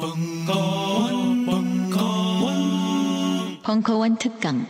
[0.00, 4.66] 벙커원, 벙커원, 벙커원 특강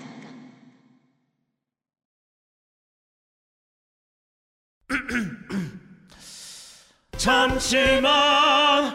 [7.16, 8.92] 잠시만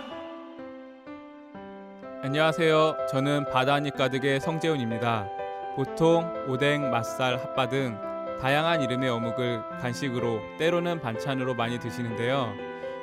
[2.22, 2.98] 안녕하세요.
[3.10, 5.30] 저는 바다니 가득의 성재훈입니다.
[5.78, 7.98] 보통 오뎅, 맛살, 핫바 등
[8.42, 12.75] 다양한 이름의 어묵을 간식으로 때로는 반찬으로 많이 드시는데요.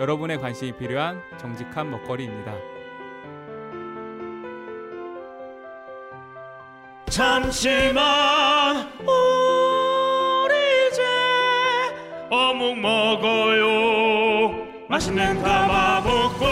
[0.00, 2.56] 여러분의 관심이 필요한 정직한 먹거리입니다.
[7.10, 10.54] 잠시만 우리
[10.88, 11.02] 이제
[12.30, 16.46] 어묵 먹어요 맛있는 가마복고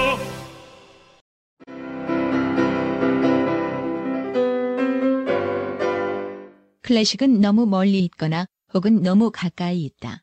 [6.83, 10.23] 클래식은 너무 멀리 있거나 혹은 너무 가까이 있다.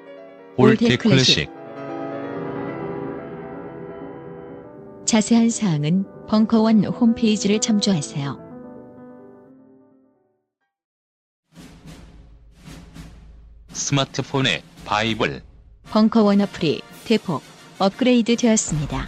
[0.57, 1.49] 올드 클래식
[5.05, 8.37] 자세한 사항은 벙커원 홈페이지를 참조하세요.
[13.71, 15.41] 스마트폰의 바이블
[15.89, 17.41] 벙커원 어플이 대폭
[17.79, 19.07] 업그레이드 되었습니다.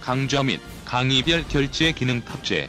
[0.00, 2.68] 강좌 및 강의별 결제 기능 탑재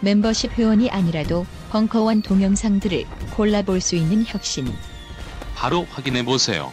[0.00, 3.04] 멤버십 회원이 아니라도 벙커원 동영상들을
[3.36, 4.66] 골라볼 수 있는 혁신.
[5.60, 6.72] 바로 확인해 보세요.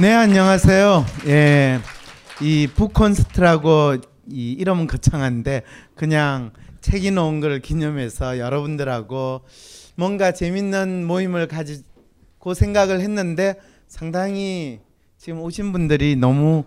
[0.00, 1.06] 네, 안녕하세요.
[1.28, 1.78] 예.
[2.40, 3.98] 이 북콘스트라고
[4.32, 5.62] 이 이름은 거창한데
[5.94, 6.50] 그냥
[6.80, 9.42] 책이 놓은 걸 기념해서 여러분들하고
[9.94, 14.80] 뭔가 재밌는 모임을 가지고 생각을 했는데 상당히
[15.18, 16.64] 지금 오신 분들이 너무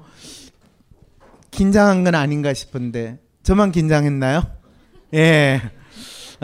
[1.52, 4.44] 긴장한 건 아닌가 싶은데 저만 긴장했나요?
[5.16, 5.62] 예.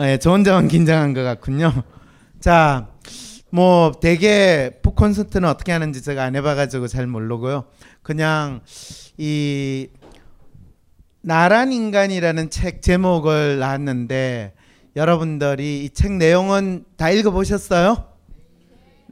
[0.00, 1.72] 예, 저 혼자만 긴장한 것 같군요.
[2.40, 2.88] 자,
[3.50, 7.64] 뭐 되게 북콘서트는 어떻게 하는지 제가 안 해봐가지고 잘 모르고요.
[8.02, 8.60] 그냥
[9.16, 9.88] 이
[11.20, 14.54] 나란 인간이라는 책 제목을 놨는데
[14.96, 18.04] 여러분들이 이 책 내용은 다 읽어보셨어요?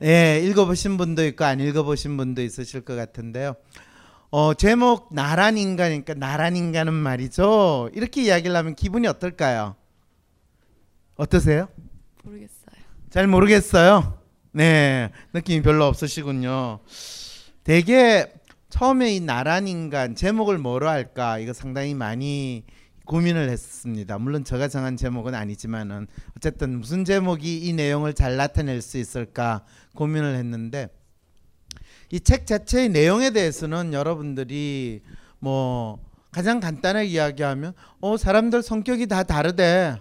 [0.02, 3.54] 예, 읽어보신 분도 있고 안 읽어보신 분도 있으실 것 같은데요.
[4.30, 7.90] 어, 제목 나란 인간이니까 나란 인간은 말이죠.
[7.94, 9.74] 이렇게 이야기를 하면 기분이 어떨까요?
[11.16, 11.68] 어떠세요?
[12.22, 12.55] 모르겠어요.
[13.10, 14.18] 잘 모르겠어요.
[14.52, 16.80] 네, 느낌이 별로 없으시군요.
[17.64, 18.32] 되게
[18.68, 22.64] 처음에 이 나란 인간 제목을 뭐로 할까 이거 상당히 많이
[23.04, 24.18] 고민을 했습니다.
[24.18, 30.34] 물론 제가 정한 제목은 아니지만은 어쨌든 무슨 제목이 이 내용을 잘 나타낼 수 있을까 고민을
[30.34, 30.88] 했는데
[32.10, 35.02] 이 책 자체의 내용에 대해서는 여러분들이
[35.38, 36.00] 뭐
[36.32, 39.96] 가장 간단하게 이야기하면 어 사람들 성격이 다 다르대.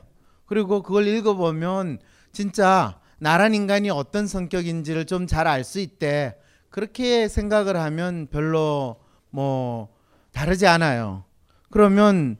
[0.48, 2.00] 그리고 그걸 읽어보면
[2.35, 6.35] 진짜 나란 인간이 어떤 성격인지를 좀 잘 알 수 있대.
[6.69, 8.97] 그렇게 생각을 하면 별로
[9.29, 9.88] 뭐
[10.34, 11.24] 다르지 않아요.
[11.72, 12.38] 그러면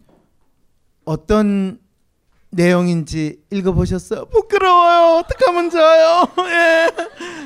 [1.06, 1.80] 어떤
[2.52, 4.26] 내용인지 읽어보셨어요?
[4.26, 5.20] 부끄러워요.
[5.20, 6.28] 어떡하면 좋아요?
[6.52, 6.92] 예.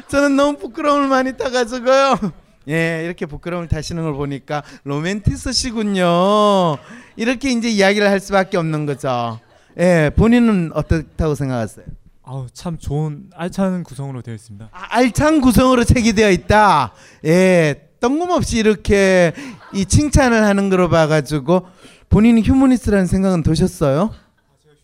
[0.07, 2.15] 저는 너무 부끄러움을 많이 타가지고요.
[2.69, 6.77] 예, 이렇게 부끄러움을 타시는 걸 보니까 로맨티스시군요.
[7.15, 9.39] 이렇게 이제 이야기를 할 수밖에 없는 거죠.
[9.79, 11.85] 예, 본인은 어떻다고 생각하세요?
[12.31, 14.69] 아우 참 좋은 알찬 구성으로 되어 있습니다.
[14.71, 16.93] 아, 알찬 구성으로 책이 되어 있다.
[17.25, 19.33] 예, 뜬금없이 이렇게
[19.73, 21.65] 이 칭찬을 하는 거로 봐가지고
[22.07, 24.13] 본인이 휴머니스트라는 생각은 드셨어요?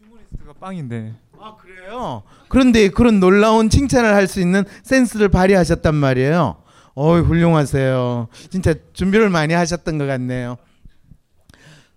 [0.02, 2.24] 휴머니스트가 빵인데 아 그래요?
[2.50, 6.56] 그런데 그런 놀라운 칭찬을 할 수 있는 센스를 발휘하셨단 말이에요.
[6.96, 8.28] 어이 훌륭하세요.
[8.50, 10.58] 진짜 준비를 많이 하셨던 것 같네요.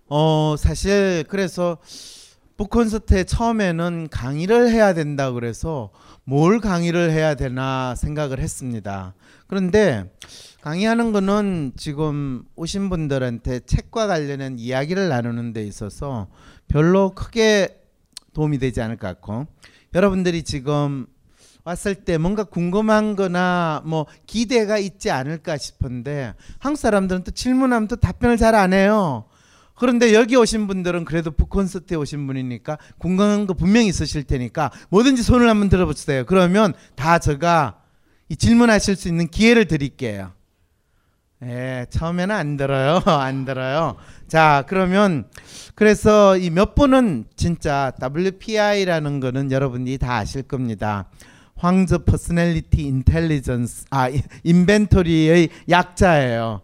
[0.09, 1.79] 어 사실 그래서
[2.59, 5.91] 북 콘서트에 처음에는 강의를 해야 된다 그래서
[6.25, 9.13] 뭘 강의를 해야 되나 생각을 했습니다.
[9.47, 10.11] 그런데
[10.59, 16.27] 강의하는 거는 지금 오신 분들한테 책과 관련한 이야기를 나누는 데 있어서
[16.67, 17.79] 별로 크게
[18.33, 19.47] 도움이 되지 않을 것 같고
[19.93, 21.07] 여러분들이 지금
[21.63, 27.95] 왔을 때 뭔가 궁금한 거나 뭐 기대가 있지 않을까 싶은데 한국 사람들은 또 질문하면 또
[27.95, 29.28] 답변을 잘 안 해요.
[29.79, 35.49] 그런데 여기 오신 분들은 그래도 북콘서트에 오신 분이니까 궁금한 거 분명히 있으실 테니까 뭐든지 손을
[35.49, 36.25] 한번 들어보세요.
[36.25, 37.77] 그러면 다 제가
[38.27, 40.31] 이 질문하실 수 있는 기회를 드릴게요.
[41.41, 43.01] 예, 처음에는 안 들어요.
[43.07, 43.95] 안 들어요.
[44.27, 45.25] 자, 그러면
[45.73, 51.05] 그래서 이 몇 분은 진짜 WPI라는 거는 여러분이 다 아실 겁니다.
[51.55, 54.09] Whang's Personality Intelligence 아
[54.43, 56.61] Inventory의 약자예요.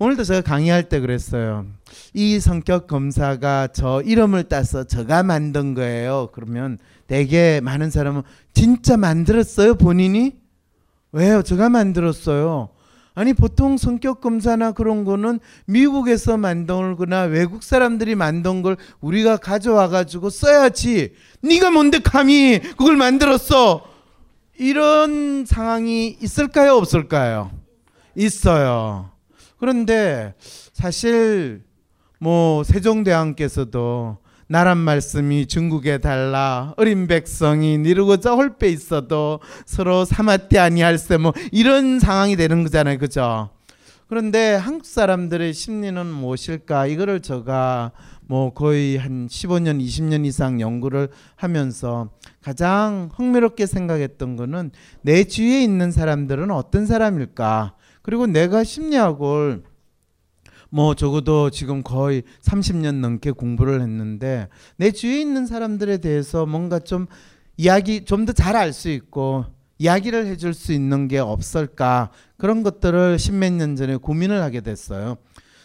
[0.00, 1.66] 오늘도 제가 강의할 때 그랬어요.
[2.14, 6.28] 이 성격 검사가 저 이름을 따서 저가 만든 거예요.
[6.32, 6.78] 그러면
[7.08, 8.22] 되게 많은 사람은
[8.54, 10.36] 진짜 만들었어요 본인이?
[11.10, 11.42] 왜요?
[11.42, 12.68] 제가 만들었어요.
[13.16, 19.88] 아니 보통 성격 검사나 그런 거는 미국에서 만든 거나 외국 사람들이 만든 걸 우리가 가져와
[19.88, 21.14] 가지고 써야지.
[21.40, 23.84] 네가 뭔데 감히 그걸 만들었어?
[24.60, 27.50] 이런 상황이 있을까요, 없을까요?
[28.14, 29.17] 있어요.
[29.58, 30.34] 그런데
[30.72, 31.62] 사실
[32.18, 34.18] 뭐 세종대왕께서도
[34.50, 42.34] 나란 말씀이 중국에 달라 어린 백성이 니르고자 홀빼 있어도 서로 사마띠 아니할세 뭐 이런 상황이
[42.34, 42.98] 되는 거잖아요.
[42.98, 43.50] 그죠?
[44.08, 46.86] 그런데 한국 사람들의 심리는 무엇일까?
[46.86, 47.92] 이거를 제가
[48.26, 52.08] 뭐 거의 한 15년 20년 이상 연구를 하면서
[52.42, 54.70] 가장 흥미롭게 생각했던 거는
[55.02, 57.74] 내 주위에 있는 사람들은 어떤 사람일까
[58.08, 59.64] 그리고 내가 심리학을
[60.70, 67.06] 뭐 적어도 지금 거의 30년 넘게 공부를 했는데 내 주위에 있는 사람들에 대해서 뭔가 좀
[67.58, 69.44] 이야기 좀 더 잘 알 수 있고
[69.76, 72.08] 이야기를 해줄 수 있는 게 없을까
[72.38, 75.18] 그런 것들을 십몇 년 전에 고민을 하게 됐어요.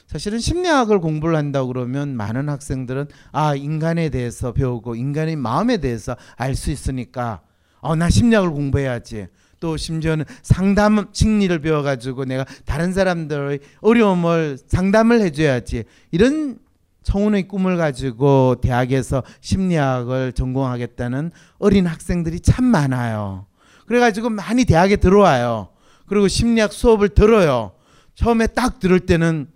[0.07, 6.55] 사실은 심리학을 공부를 한다 그러면 많은 학생들은 아 인간에 대해서 배우고 인간의 마음에 대해서 알
[6.55, 7.39] 수 있으니까
[7.79, 9.27] 어나 심리학을 공부해야지.
[9.63, 16.59] 또 심지어는 상담 심리를 배워가지고 내가 다른 사람들의 어려움을 상담을 해줘야지 이런
[17.03, 23.45] 청운의 꿈을 가지고 대학에서 심리학을 전공하겠다는 어린 학생들이 참 많아요.
[23.87, 25.69] 그래가지고 많이 대학에 들어와요.
[26.07, 27.71] 그리고 심리학 수업을 들어요.
[28.15, 29.47] 처음에 딱 들을 때는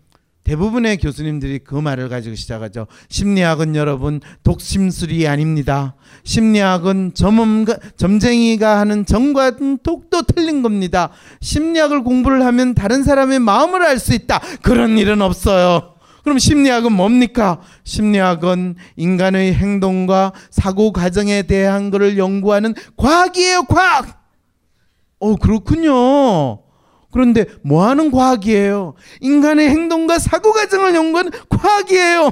[0.47, 2.88] 대부분의 교수님들이 그 말을 가지고 시작하죠.
[3.09, 5.95] 심리학은 여러분 독심술이 아닙니다.
[6.23, 11.09] 심리학은 점음가, 점쟁이가 하는 점과는 독도 틀린 겁니다.
[11.41, 14.39] 심리학을 공부를 하면 다른 사람의 마음을 알 수 있다.
[14.61, 15.95] 그런 일은 없어요.
[16.23, 17.59] 그럼 심리학은 뭡니까?
[17.83, 24.23] 심리학은 인간의 행동과 사고 과정에 대한 것을 연구하는 과학이에요, 과학.
[25.19, 26.66] 어, 그렇군요.
[27.12, 28.94] 그런데 뭐 하는 과학이에요?
[29.21, 32.30] 인간의 행동과 사고 과정을 연구하는 과학이에요.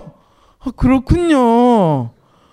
[0.60, 2.12] 아, 그렇군요.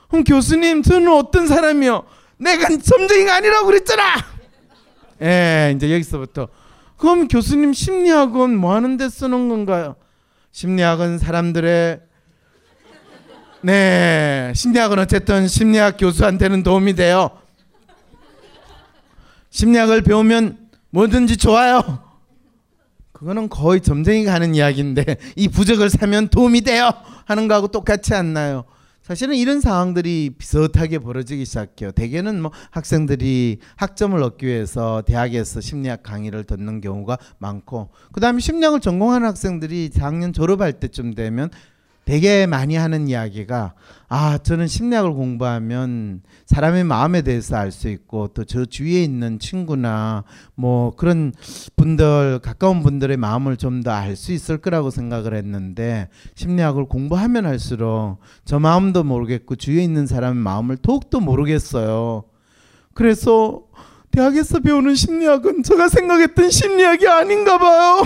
[0.08, 2.04] 그럼 교수님, 저는 어떤 사람이요?
[2.38, 4.02] 내가 점쟁이가 아니라고 그랬잖아.
[5.22, 6.48] 예, 이제 여기서부터.
[6.96, 9.96] 그럼 교수님 심리학은 뭐 하는 데 쓰는 건가요?
[10.52, 12.00] 심리학은 사람들의
[13.62, 17.30] 네, 심리학은 어쨌든 심리학 교수한테는 도움이 돼요.
[19.50, 20.58] 심리학을 배우면
[20.90, 22.11] 뭐든지 좋아요.
[23.22, 26.90] 그거는 거의 점쟁이가 하는 이야기인데 이 부적을 사면 도움이 돼요
[27.24, 28.64] 하는 거하고 똑같지 않나요?
[29.00, 31.92] 사실은 이런 상황들이 비슷하게 벌어지기 시작해요.
[31.92, 39.28] 대개는 뭐 학생들이 학점을 얻기 위해서 대학에서 심리학 강의를 듣는 경우가 많고 그다음에 심리학을 전공하는
[39.28, 41.50] 학생들이 작년 졸업할 때쯤 되면
[42.04, 43.74] 되게 많이 하는 이야기가
[44.08, 50.24] 아 저는 심리학을 공부하면 사람의 마음에 대해서 알 수 있고 또 저 주위에 있는 친구나
[50.56, 51.32] 뭐 그런
[51.76, 58.18] 분들 가까운 분들의 마음을 좀 더 알 수 있을 거라고 생각을 했는데 심리학을 공부하면 할수록
[58.44, 62.24] 저 마음도 모르겠고 주위에 있는 사람의 마음을 더욱더 모르겠어요.
[62.94, 63.62] 그래서
[64.10, 68.02] 대학에서 배우는 심리학은 제가 생각했던 심리학이 아닌가 봐요.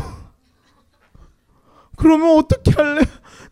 [1.97, 3.01] 그러면 어떻게 할래?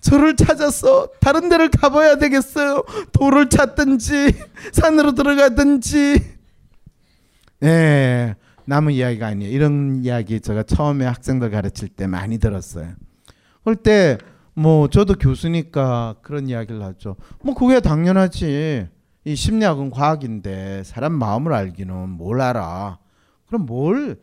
[0.04, 2.84] 저를 찾아서 다른 데를 가봐야 되겠어요.
[3.12, 4.34] 돌을 찾든지
[4.72, 6.34] 산으로 들어가든지.
[7.60, 8.34] 네,
[8.66, 9.52] 남은 이야기가 아니에요.
[9.52, 12.92] 이런 이야기 제가 처음에 학생들 가르칠 때 많이 들었어요.
[13.62, 14.18] 그럴 때
[14.54, 17.16] 뭐 저도 교수니까 그런 이야기를 하죠.
[17.42, 18.88] 뭐 그게 당연하지.
[19.26, 22.98] 이 심리학은 과학인데 사람 마음을 알기는 뭘 알아?
[23.46, 24.20] 그럼 뭘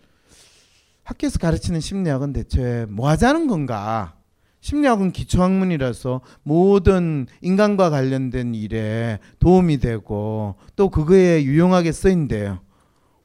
[1.03, 4.15] 학교에서 가르치는 심리학은 대체 뭐 하자는 건가?
[4.61, 12.59] 심리학은 기초학문이라서 모든 인간과 관련된 일에 도움이 되고 또 그거에 유용하게 쓰인대요.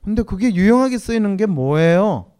[0.03, 2.33] 근데 그게 유용하게 쓰이는 게 뭐예요?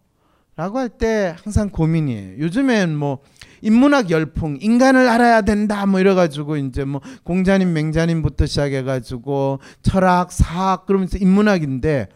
[0.55, 2.39] 라고 할 때 항상 고민이에요.
[2.39, 3.19] 요즘엔 뭐
[3.61, 11.19] 인문학 열풍, 인간을 알아야 된다 뭐 이래가지고 이제 뭐 공자님, 맹자님부터 시작해가지고 철학, 사학 그러면서
[11.19, 12.07] 인문학인데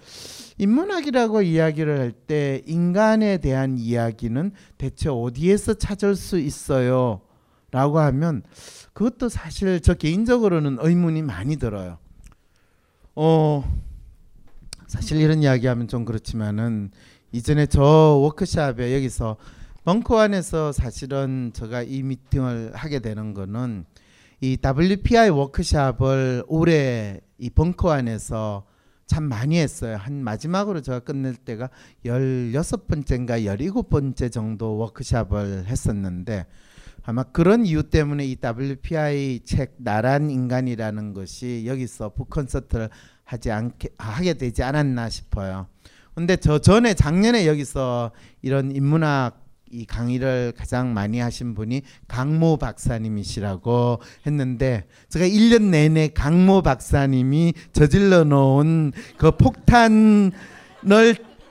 [0.58, 7.22] 인문학이라고 이야기를 할 때 인간에 대한 이야기는 대체 어디에서 찾을 수 있어요?
[7.72, 8.44] 라고 하면
[8.94, 11.98] 그것도 사실 저 개인적으로는 의문이 많이 들어요.
[13.16, 13.64] 어,
[14.88, 16.92] 사실 이런 이야기하면 좀 그렇지만은
[17.32, 19.38] 이전에 저 워크샵에 여기서
[19.86, 23.86] 벙커 안에서 사실은 제가 이 미팅을 하게 되는 거는
[24.42, 28.66] 이 WPI 워크샵을 올해 이 벙커 안에서
[29.12, 29.98] 참 많이 했어요.
[29.98, 31.70] 한 마지막으로 제가 끝낼 때가
[32.06, 36.46] 16번째인가 17번째 정도 워크샵을 했었는데
[37.04, 42.90] 아마 그런 이유 때문에 이 WPI 책 나란 인간이라는 것이 여기서 북콘서트를
[43.26, 45.68] 하지 않게 하게 되지 않았나 싶어요.
[46.16, 49.41] 근데 저 전에 작년에 여기서 이런 인문학
[49.74, 58.26] 이 강의를 가장 많이 하신 분이 강모 박사님이시라고 했는데 제가 1년 내내 강모 박사님이 저질러
[58.26, 60.32] 놓은 그 폭탄을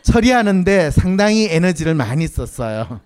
[0.02, 3.00] 처리하는데 상당히 에너지를 많이 썼어요.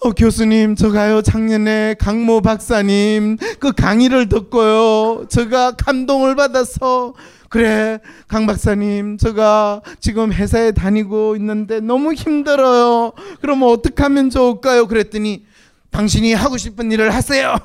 [0.00, 5.26] 어, 교수님, 저 가요, 작년에 강모 박사님 그 강의를 듣고요.
[5.28, 7.14] 제가 감동을 받아서
[7.54, 13.12] 그래 강 박사님 제가 지금 회사에 다니고 있는데 너무 힘들어요.
[13.40, 14.88] 그러면 어떻게 하면 좋을까요?
[14.88, 15.46] 그랬더니
[15.92, 17.56] 당신이 하고 싶은 일을 하세요.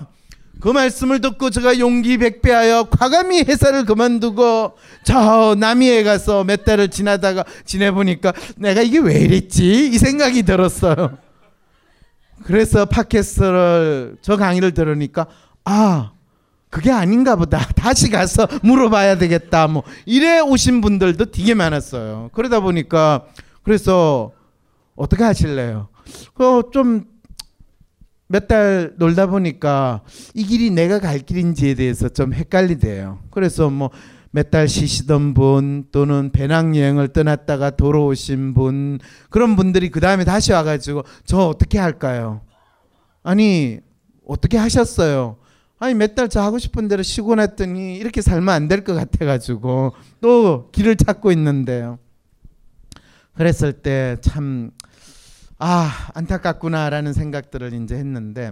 [0.59, 4.73] 그 말씀을 듣고 제가 용기 백배하여 과감히 회사를 그만두고
[5.05, 9.87] 저 남이에 가서 몇 달을 지나다가 지내보니까 내가 이게 왜 이랬지?
[9.87, 11.17] 이 생각이 들었어요.
[12.43, 15.25] 그래서 팟캐스트를 저 강의를 들으니까
[15.65, 16.11] 아
[16.69, 17.59] 그게 아닌가 보다.
[17.75, 19.67] 다시 가서 물어봐야 되겠다.
[19.67, 22.29] 뭐 이래 오신 분들도 되게 많았어요.
[22.33, 23.25] 그러다 보니까
[23.63, 24.31] 그래서
[24.95, 25.87] 어떻게 하실래요?
[26.35, 27.05] 그좀
[28.31, 30.01] 몇 달 놀다 보니까
[30.35, 33.19] 이 길이 내가 갈 길인지에 대해서 좀 헷갈리대요.
[33.31, 33.89] 그래서 뭐
[34.31, 38.99] 몇 달 쉬시던 분 또는 배낭여행을 떠났다가 돌아오신 분
[39.31, 42.41] 그런 분들이 그 다음에 다시 와가지고 저 어떻게 할까요?
[43.23, 43.79] 아니
[44.27, 45.37] 어떻게 하셨어요?
[45.79, 49.93] 아니 몇 달 저 하고 싶은 대로 쉬고 났더니 이렇게 살면 안 될 것 같아가지고
[50.21, 51.99] 또 길을 찾고 있는데요.
[53.35, 54.71] 그랬을 때 참
[55.61, 58.51] 아 안타깝구나라는 생각들을 이제 했는데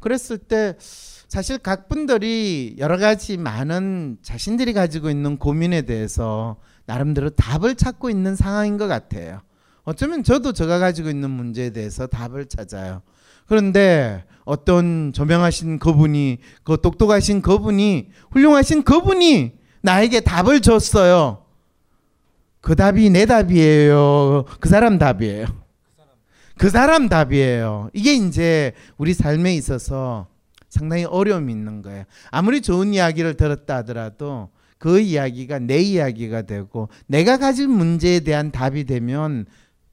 [0.00, 7.74] 그랬을 때 사실 각 분들이 여러 가지 많은 자신들이 가지고 있는 고민에 대해서 나름대로 답을
[7.74, 9.40] 찾고 있는 상황인 것 같아요.
[9.82, 13.02] 어쩌면 저도 제가 가지고 있는 문제에 대해서 답을 찾아요.
[13.46, 21.44] 그런데 어떤 조명하신 그분이 그 똑똑하신 그분이 훌륭하신 그분이 나에게 답을 줬어요.
[22.60, 24.44] 그 답이 내 답이에요.
[24.60, 25.46] 그 사람 답이에요.
[26.56, 27.90] 그 사람 답이에요.
[27.92, 30.28] 이게 이제 우리 삶에 있어서
[30.68, 32.04] 상당히 어려움이 있는 거예요.
[32.30, 38.84] 아무리 좋은 이야기를 들었다 하더라도 그 이야기가 내 이야기가 되고 내가 가진 문제에 대한 답이
[38.84, 39.46] 되면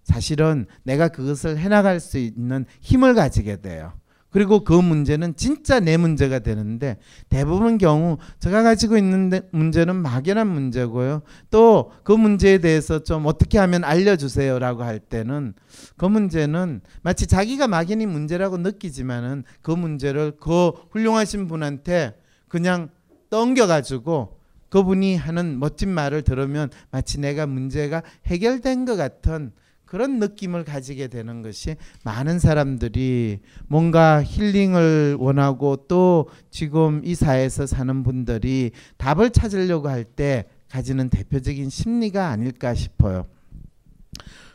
[0.04, 3.94] 사실은 내가 그것을 해나갈 수 있는 힘을 가지게 돼요.
[4.32, 11.22] 그리고 그 문제는 진짜 내 문제가 되는데 대부분 경우 제가 가지고 있는 문제는 막연한 문제고요.
[11.52, 15.54] 또 그 문제에 대해서 좀 어떻게 하면 알려주세요라고 할 때는
[15.98, 22.16] 그 문제는 마치 자기가 막연히 문제라고 느끼지만은 그 문제를 그 훌륭하신 분한테
[22.48, 22.90] 그냥
[23.30, 24.40] 던겨가지고
[24.70, 29.52] 그분이 하는 멋진 말을 들으면 마치 내가 문제가 해결된 것 같은
[29.92, 38.02] 그런 느낌을 가지게 되는 것이 많은 사람들이 뭔가 힐링을 원하고 또 지금 이 사회에서 사는
[38.02, 43.26] 분들이 답을 찾으려고 할 때 가지는 대표적인 심리가 아닐까 싶어요.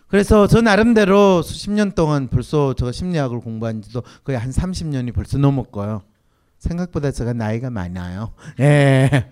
[0.09, 5.37] 그래서 저 나름대로 수십 년 동안 벌써 저 심리학을 공부한 지도 거의 한 30년이 벌써
[5.37, 6.01] 넘었고요.
[6.61, 8.33] 생각보다 제가 나이가 많아요.
[8.61, 9.29] 예.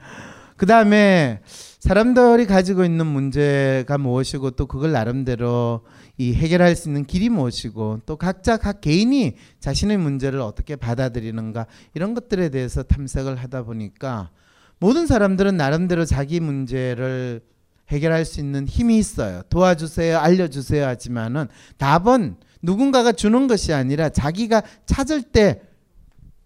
[0.58, 1.40] 그 다음에
[1.84, 5.82] 사람들이 가지고 있는 문제가 무엇이고 또 그걸 나름대로
[6.16, 12.14] 이 해결할 수 있는 길이 무엇이고 또 각자 각 개인이 자신의 문제를 어떻게 받아들이는가 이런
[12.14, 14.30] 것들에 대해서 탐색을 하다 보니까
[14.78, 17.42] 모든 사람들은 나름대로 자기 문제를
[17.90, 19.42] 해결할 수 있는 힘이 있어요.
[19.50, 25.60] 도와주세요, 알려주세요 하지만은 답은 누군가가 주는 것이 아니라 자기가 찾을 때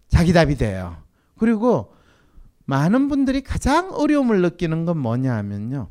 [0.09, 0.97] 자기 답이 돼요.
[1.37, 1.93] 그리고
[2.69, 5.89] 많은 분들이 가장 어려움을 느끼는 건 뭐냐 하면요.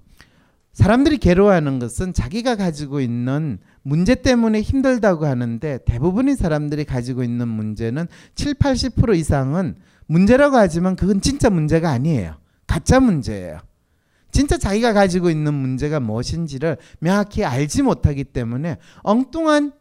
[0.72, 8.06] 사람들이 괴로워하는 것은 자기가 가지고 있는 문제 때문에 힘들다고 하는데 대부분의 사람들이 가지고 있는 문제는
[8.36, 9.74] 7, 80% 이상은
[10.06, 12.36] 문제라고 하지만 그건 진짜 문제가 아니에요.
[12.68, 13.58] 가짜 문제예요.
[14.30, 19.72] 진짜 자기가 가지고 있는 문제가 무엇인지를 명확히 알지 못하기 때문에 엉뚱한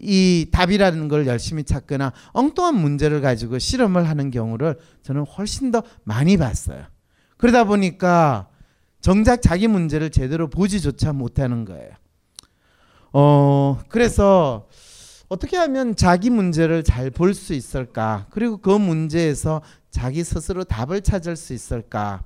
[0.00, 6.36] 이 답이라는 걸 열심히 찾거나 엉뚱한 문제를 가지고 실험을 하는 경우를 저는 훨씬 더 많이
[6.36, 6.84] 봤어요.
[7.36, 8.48] 그러다 보니까
[9.00, 11.90] 정작 자기 문제를 제대로 보지조차 못하는 거예요.
[13.12, 14.68] 어 그래서
[15.28, 18.26] 어떻게 하면 자기 문제를 잘 볼 수 있을까?
[18.30, 22.22] 그리고 그 문제에서 자기 스스로 답을 찾을 수 있을까?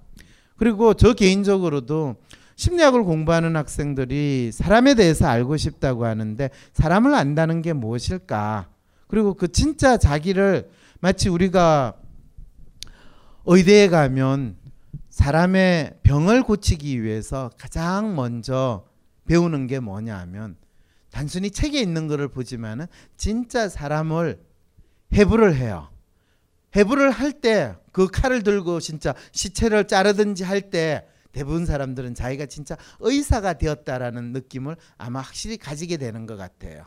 [0.57, 2.17] 그리고 저 개인적으로도
[2.63, 8.69] 심리학을 공부하는 학생들이 사람에 대해서 알고 싶다고 하는데 사람을 안다는 게 무엇일까?
[9.09, 11.95] 그리고 그 진짜 자기를 마치 우리가
[13.47, 14.57] 의대에 가면
[15.11, 18.87] 사람의 병을 고치기 위해서 가장 먼저
[19.27, 20.55] 배우는 게 뭐냐 하면
[21.11, 24.41] 단순히 책에 있는 거를 보지만은 진짜 사람을
[25.13, 25.89] 해부를 해요.
[26.77, 32.77] 해부를 할 때 그 칼을 들고 진짜 시체를 자르든지 할 때 대부분 사람들은 자기가 진짜
[33.01, 36.87] 의사가 되었다라는 느낌을 아마 확실히 가지게 되는 것 같아요.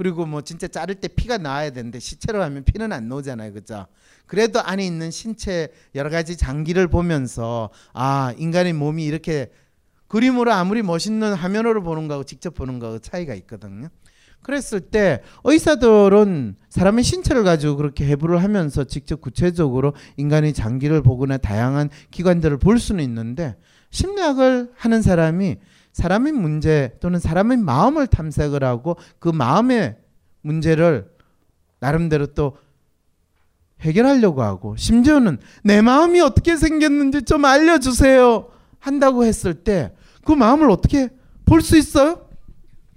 [0.00, 3.52] 그리고 뭐 진짜 자를 때 피가 나와야 되는데 시체로 하면 피는 안 나오잖아요.
[3.52, 3.86] 그죠?
[4.24, 9.50] 그래도 안에 있는 신체 여러 가지 장기를 보면서 아, 인간의 몸이 이렇게
[10.06, 13.88] 그림으로 아무리 멋있는 화면으로 보는 거하고 직접 보는 거하고 차이가 있거든요.
[14.42, 21.90] 그랬을 때 의사들은 사람의 신체를 가지고 그렇게 해부를 하면서 직접 구체적으로 인간의 장기를 보거나 다양한
[22.10, 23.56] 기관들을 볼 수는 있는데
[23.90, 25.56] 심리학을 하는 사람이
[25.92, 29.96] 사람의 문제 또는 사람의 마음을 탐색을 하고 그 마음의
[30.42, 31.10] 문제를
[31.80, 32.56] 나름대로 또
[33.80, 39.92] 해결하려고 하고 심지어는 내 마음이 어떻게 생겼는지 좀 알려주세요 한다고 했을 때
[40.24, 41.08] 그 마음을 어떻게
[41.44, 42.20] 볼 수 있어요?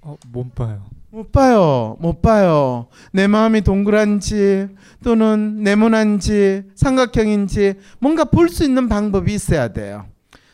[0.01, 0.83] 어, 못 봐요.
[1.09, 1.97] 못 봐요.
[1.99, 2.87] 못 봐요.
[3.11, 4.67] 내 마음이 동그란지
[5.03, 10.05] 또는 네모난지 삼각형인지 뭔가 볼 수 있는 방법이 있어야 돼요.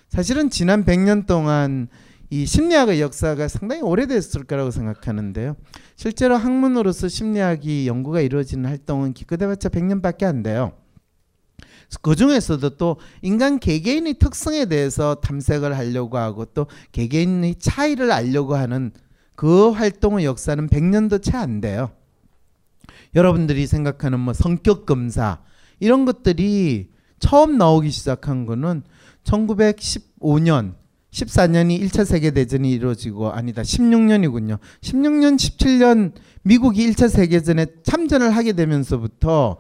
[0.10, 1.88] 사실은 지난 100년 동안
[2.32, 5.56] 이 심리학의 역사가 상당히 오래됐을 거라고 생각하는데요.
[5.96, 10.74] 실제로 학문으로서 심리학이 연구가 이루어지는 활동은 기껏해봤자 100년밖에 안 돼요.
[12.02, 18.92] 그 중에서도 또 인간 개개인의 특성에 대해서 탐색을 하려고 하고 또 개개인의 차이를 알려고 하는
[19.36, 21.92] 그 활동의 역사는 100년도 채 안 돼요.
[23.16, 25.40] 여러분들이 생각하는 뭐 성격 검사
[25.80, 28.84] 이런 것들이 처음 나오기 시작한 거는
[29.30, 30.76] 1915년
[31.12, 34.60] 14년이 1차 세계 대전이 이루어지고 아니다 16년이군요.
[34.82, 36.14] 16년 17년
[36.44, 39.58] 미국이 1차 세계전에 참전을 하게 되면서부터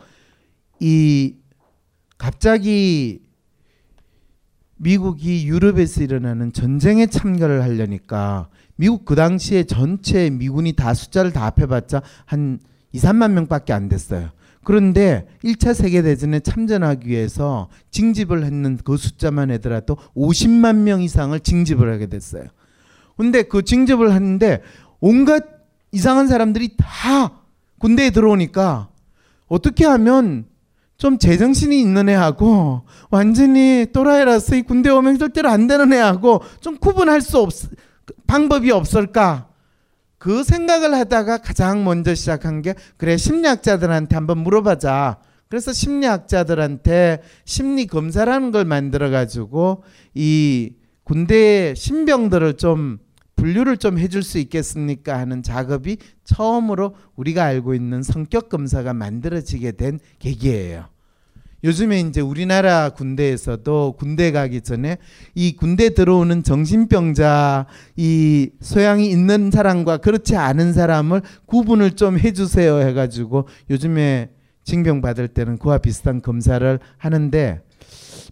[0.79, 1.35] 이
[2.17, 3.21] 갑자기
[4.77, 12.01] 미국이 유럽에서 일어나는 전쟁에 참가를 하려니까 미국 그 당시에 전체 미군이 다 숫자를 다 합해봤자
[12.25, 12.59] 한
[12.93, 14.29] 2, 3만 명밖에 안 됐어요.
[14.63, 22.07] 그런데 1차 세계대전에 참전하기 위해서 징집을 했는 그 숫자만 하더라도 50만 명 이상을 징집을 하게
[22.07, 22.45] 됐어요.
[23.17, 24.61] 근데 그 징집을 하는데
[24.99, 25.43] 온갖
[25.91, 27.41] 이상한 사람들이 다
[27.79, 28.89] 군대에 들어오니까
[29.47, 30.45] 어떻게 하면
[30.97, 37.21] 좀 제정신이 있는 애하고 완전히 또라이라서 이 군대 오면 절대로 안 되는 애하고 좀 구분할
[37.21, 37.49] 수 없,
[38.27, 39.48] 방법이 없을까?
[40.19, 45.19] 그 생각을 하다가 가장 먼저 시작한 게 그래 심리학자들한테 한번 물어보자.
[45.47, 52.99] 그래서 심리학자들한테 심리 검사라는 걸 만들어 가지고 이 군대의 신병들을 좀
[53.35, 59.99] 분류를 좀 해줄 수 있겠습니까 하는 작업이 처음으로 우리가 알고 있는 성격 검사가 만들어지게 된
[60.19, 60.85] 계기예요.
[61.63, 64.97] 요즘에 이제 우리나라 군대에서도 군대 가기 전에
[65.35, 67.65] 이 군대 들어오는 정신병자
[67.97, 74.29] 이 소양이 있는 사람과 그렇지 않은 사람을 구분을 좀 해주세요 해가지고 요즘에
[74.63, 77.61] 징병 받을 때는 그와 비슷한 검사를 하는데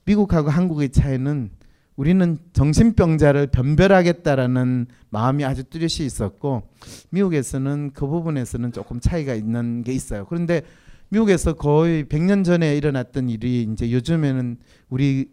[0.05, 1.49] 미국하고 한국의 차이는
[1.97, 6.61] 우리는 정신병자를 변별하겠다라는 마음이 아주 뚜렷이 있었고
[7.09, 10.25] 미국에서는 그 부분에서는 조금 차이가 있는 게 있어요.
[10.29, 10.61] 그런데
[11.09, 14.57] 미국에서 거의 100년 전에 일어났던 일이 이제 요즘에는
[14.89, 15.31] 우리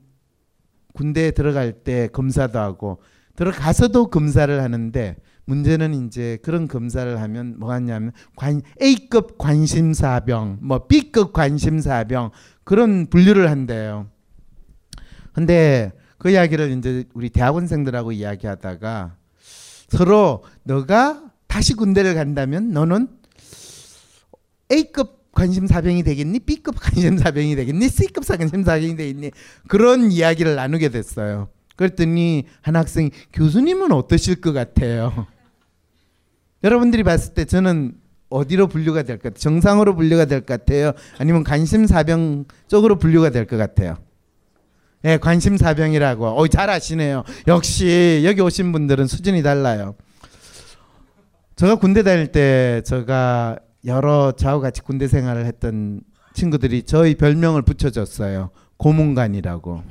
[0.93, 3.01] 군대에 들어갈 때 검사도 하고
[3.37, 11.33] 들어가서도 검사를 하는데 문제는 이제 그런 검사를 하면 뭐가 있냐면 관 A급 관심사병, 뭐 B급
[11.33, 12.31] 관심사병
[12.63, 14.09] 그런 분류를 한대요.
[15.33, 19.17] 근데 그 이야기를 이제 우리 대학원생들하고 이야기하다가
[19.89, 23.09] 서로 너가 다시 군대를 간다면 너는
[24.73, 26.41] A급 관심사병이 되겠니?
[26.41, 27.89] B급 관심사병이 되겠니?
[27.89, 29.31] C급 관심사병이 되겠니?
[29.69, 31.49] 그런 이야기를 나누게 됐어요.
[31.77, 35.27] 그랬더니 한 학생이 교수님은 어떠실 것 같아요?
[36.63, 37.95] 여러분들이 봤을 때 저는
[38.31, 39.39] 어디로 분류가 될 것 같아요?
[39.39, 40.93] 정상으로 분류가 될 것 같아요?
[41.19, 43.99] 아니면 관심사병 쪽으로 분류가 될 것 같아요?
[45.03, 46.27] 네, 관심사병이라고.
[46.27, 47.25] 어, 잘 아시네요.
[47.47, 49.95] 역시 여기 오신 분들은 수준이 달라요.
[51.57, 56.01] 제가 군대 다닐 때 제가 여러 저하고 같이 군대 생활을 했던
[56.35, 58.51] 친구들이 저희 별명을 붙여줬어요.
[58.77, 59.83] 고문관이라고.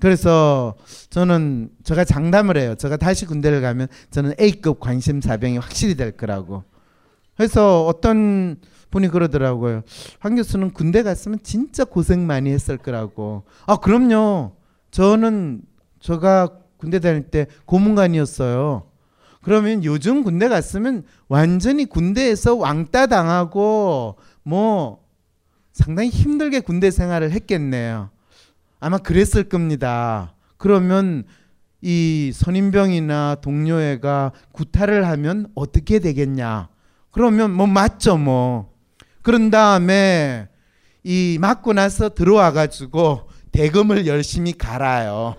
[0.00, 0.74] 그래서
[1.10, 2.74] 저는 제가 장담을 해요.
[2.76, 6.62] 제가 다시 군대를 가면 저는 A급 관심사병이 확실히 될 거라고.
[7.36, 8.56] 그래서 어떤
[8.90, 9.82] 분이 그러더라고요.
[10.18, 13.44] 황 교수는 군대 갔으면 진짜 고생 많이 했을 거라고.
[13.66, 14.52] 아 그럼요.
[14.90, 15.62] 저는
[16.00, 18.87] 제가 군대 다닐 때 고문관이었어요.
[19.48, 25.02] 그러면 요즘 군대 갔으면 완전히 군대에서 왕따 당하고 뭐
[25.72, 28.10] 상당히 힘들게 군대 생활을 했겠네요.
[28.78, 30.34] 아마 그랬을 겁니다.
[30.58, 31.24] 그러면
[31.80, 36.68] 이 선임병이나 동료애가 구타를 하면 어떻게 되겠냐?
[37.10, 38.74] 그러면 뭐 맞죠 뭐.
[39.22, 40.48] 그런 다음에
[41.04, 45.36] 이 맞고 나서 들어와 가지고 대금을 열심히 갈아요.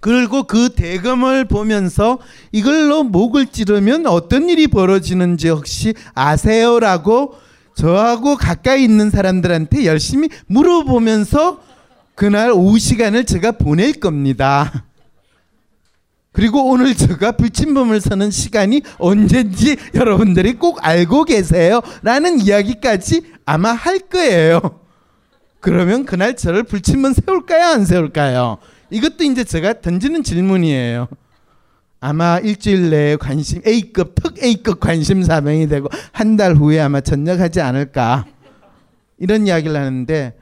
[0.00, 2.18] 그리고 그 대금을 보면서
[2.52, 7.34] 이걸로 목을 찌르면 어떤 일이 벌어지는지 혹시 아세요라고
[7.74, 11.60] 저하고 가까이 있는 사람들한테 열심히 물어보면서
[12.14, 14.84] 그날 오후 시간을 제가 보낼 겁니다.
[16.32, 21.80] 그리고 오늘 제가 불침범을 서는 시간이 언제인지 여러분들이 꼭 알고 계세요.
[22.02, 24.60] 라는 이야기까지 아마 할 거예요.
[25.60, 27.64] 그러면 그날 저를 불침범 세울까요?
[27.64, 28.58] 안 세울까요?
[28.90, 31.08] 이것도 이제 제가 던지는 질문이에요.
[32.00, 38.26] 아마 일주일 내에 관심 A급 특 A급 관심사병이 되고 한 달 후에 아마 전역하지 않을까
[39.18, 40.38] 이런 이야기를 하는데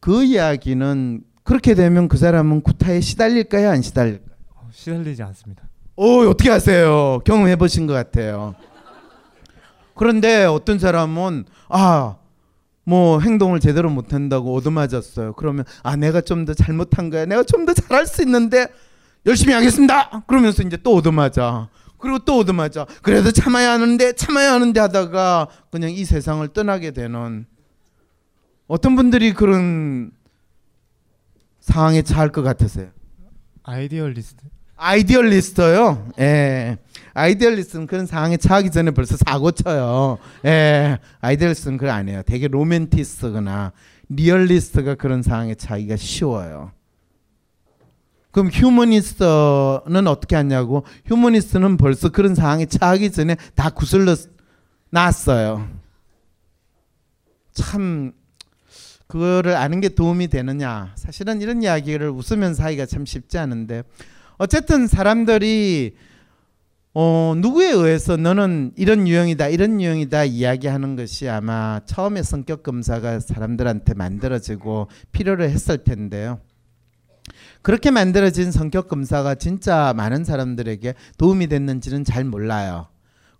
[0.00, 4.36] 그 이야기는 그렇게 되면 그 사람은 구타에 시달릴까요 안 시달릴까요?
[4.56, 5.62] 어, 시달리지 않습니다.
[5.94, 7.20] 오 어떻게 아세요?
[7.24, 8.54] 경험해 보신 것 같아요.
[9.94, 12.16] 그런데 어떤 사람은 아
[12.88, 15.32] 뭐 행동을 제대로 못한다고 얻어맞았어요.
[15.34, 17.26] 그러면 아 내가 좀 더 잘못한 거야.
[17.26, 18.68] 내가 좀 더 잘할 수 있는데
[19.26, 20.22] 열심히 하겠습니다.
[20.28, 21.68] 그러면서 이제 또 얻어맞아.
[21.98, 22.86] 그리고 또 얻어맞아.
[23.02, 27.44] 그래도 참아야 하는데 참아야 하는데 하다가 그냥 이 세상을 떠나게 되는
[28.68, 30.12] 어떤 분들이 그런
[31.58, 32.90] 상황에 처할 것 같으세요?
[33.64, 34.44] Idealist.
[34.76, 36.12] Idealist요.
[36.20, 36.78] 예.
[37.16, 40.18] Idealist는 그런 상황에 처하기 전에 벌써 사고 쳐요.
[40.44, 40.98] 예.
[41.20, 42.22] Idealist는 그걸 안 해요.
[42.26, 43.72] 되게 로맨티스트거나
[44.10, 46.72] 리얼리스트가 그런 상황에 처하기가 쉬워요.
[48.30, 50.84] 그럼 휴머니스트는 어떻게 하냐고?
[51.06, 54.14] 휴머니스트는 벌써 그런 상황에 처하기 전에 다 구슬러
[54.90, 55.66] 놨어요.
[57.54, 58.12] 참
[59.06, 60.92] 그거를 아는 게 도움이 되느냐?
[60.96, 63.84] 사실은 이런 이야기를 웃으면서 하기가 참 쉽지 않은데
[64.36, 65.96] 어쨌든 사람들이
[66.98, 73.92] 어, 누구에 의해서 너는 이런 유형이다, 이런 유형이다 이야기하는 것이 아마 처음에 성격 검사가 사람들한테
[73.92, 76.40] 만들어지고 필요를 했을 텐데요.
[77.60, 82.86] 그렇게 만들어진 성격 검사가 진짜 많은 사람들에게 도움이 됐는지는 잘 몰라요.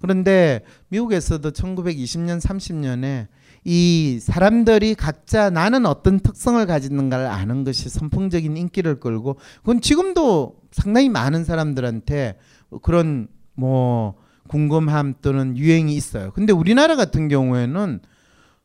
[0.03, 3.29] 그런데 미국에서도 1920년, 30년에
[3.65, 11.09] 이 사람들이 각자 나는 어떤 특성을 가지는가를 아는 것이 선풍적인 인기를 끌고 그건 지금도 상당히
[11.09, 12.37] 많은 사람들한테
[12.83, 14.15] 그런 뭐
[14.49, 16.31] 궁금함 또는 유행이 있어요.
[16.33, 18.01] 근데 우리나라 같은 경우에는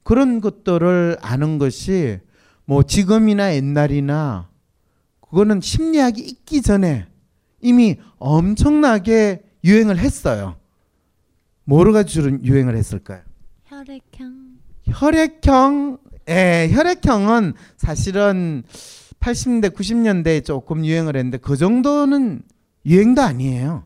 [0.04, 2.20] 그런 것들을 아는 것이
[2.66, 4.50] 뭐 지금이나 옛날이나
[5.22, 7.08] 그거는 심리학이 있기 전에
[7.62, 10.58] 이미 엄청나게 유행을 했어요.
[11.64, 13.22] 뭐로 가지고 유행을 했을까요?
[13.66, 14.52] 혈액형.
[14.88, 15.98] 혈액형,
[16.30, 18.64] 예, 혈액형은 사실은
[19.20, 22.42] 80년대, 90년대에 조금 유행을 했는데 그 정도는
[22.86, 23.86] 유행도 아니에요.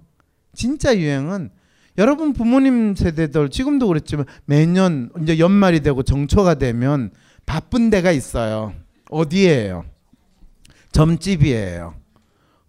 [0.56, 1.50] 진짜 유행은
[1.98, 7.12] 여러분 부모님 세대들 지금도 그렇지만 매년 이제 연말이 되고 정초가 되면
[7.46, 8.74] 바쁜 데가 있어요.
[9.10, 9.86] 어디에요?
[10.92, 11.96] 점집이에요.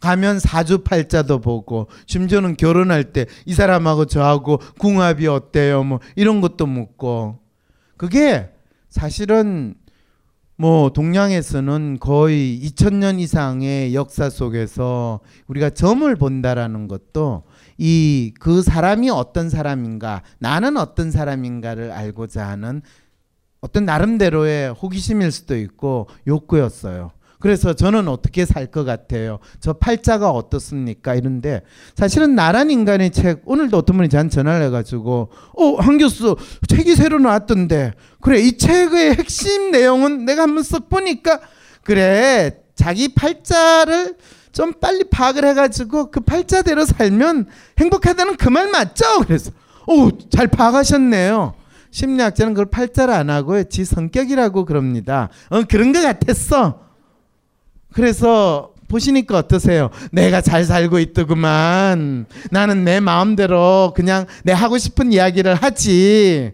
[0.00, 5.82] 가면 사주팔자도 보고 심지어는 결혼할 때 이 사람하고 저하고 궁합이 어때요?
[5.84, 7.38] 뭐 이런 것도 묻고
[7.96, 8.50] 그게
[8.90, 9.74] 사실은
[10.58, 17.42] 뭐 동양에서는 거의 2000년 이상의 역사 속에서 우리가 점을 본다라는 것도
[17.78, 22.82] 이 그 사람이 어떤 사람인가 나는 어떤 사람인가를 알고자 하는
[23.60, 27.10] 어떤 나름대로의 호기심일 수도 있고 욕구였어요.
[27.38, 29.38] 그래서 저는 어떻게 살 것 같아요.
[29.60, 31.14] 저 팔자가 어떻습니까?
[31.14, 31.60] 이런데
[31.94, 36.36] 사실은 나란 인간의 책 오늘도 어떤 분이 저한테 전화를 해가지고 어한 교수
[36.68, 41.40] 책이 새로 나왔던데 그래 이 책의 핵심 내용은 내가 한번 쓱 보니까
[41.84, 44.16] 그래 자기 팔자를
[44.56, 47.46] 좀 빨리 파악을 해가지고 그 팔자대로 살면
[47.78, 49.04] 행복하다는 그 말 맞죠?
[49.26, 49.50] 그래서
[49.86, 51.52] 오 잘 파악하셨네요.
[51.90, 53.64] 심리학자는 그걸 팔자를 안 하고요.
[53.64, 55.28] 지 성격이라고 그럽니다.
[55.50, 56.80] 어 그런 것 같았어.
[57.92, 59.90] 그래서 보시니까 어떠세요?
[60.10, 62.24] 내가 잘 살고 있더구만.
[62.50, 66.52] 나는 내 마음대로 그냥 내 하고 싶은 이야기를 하지.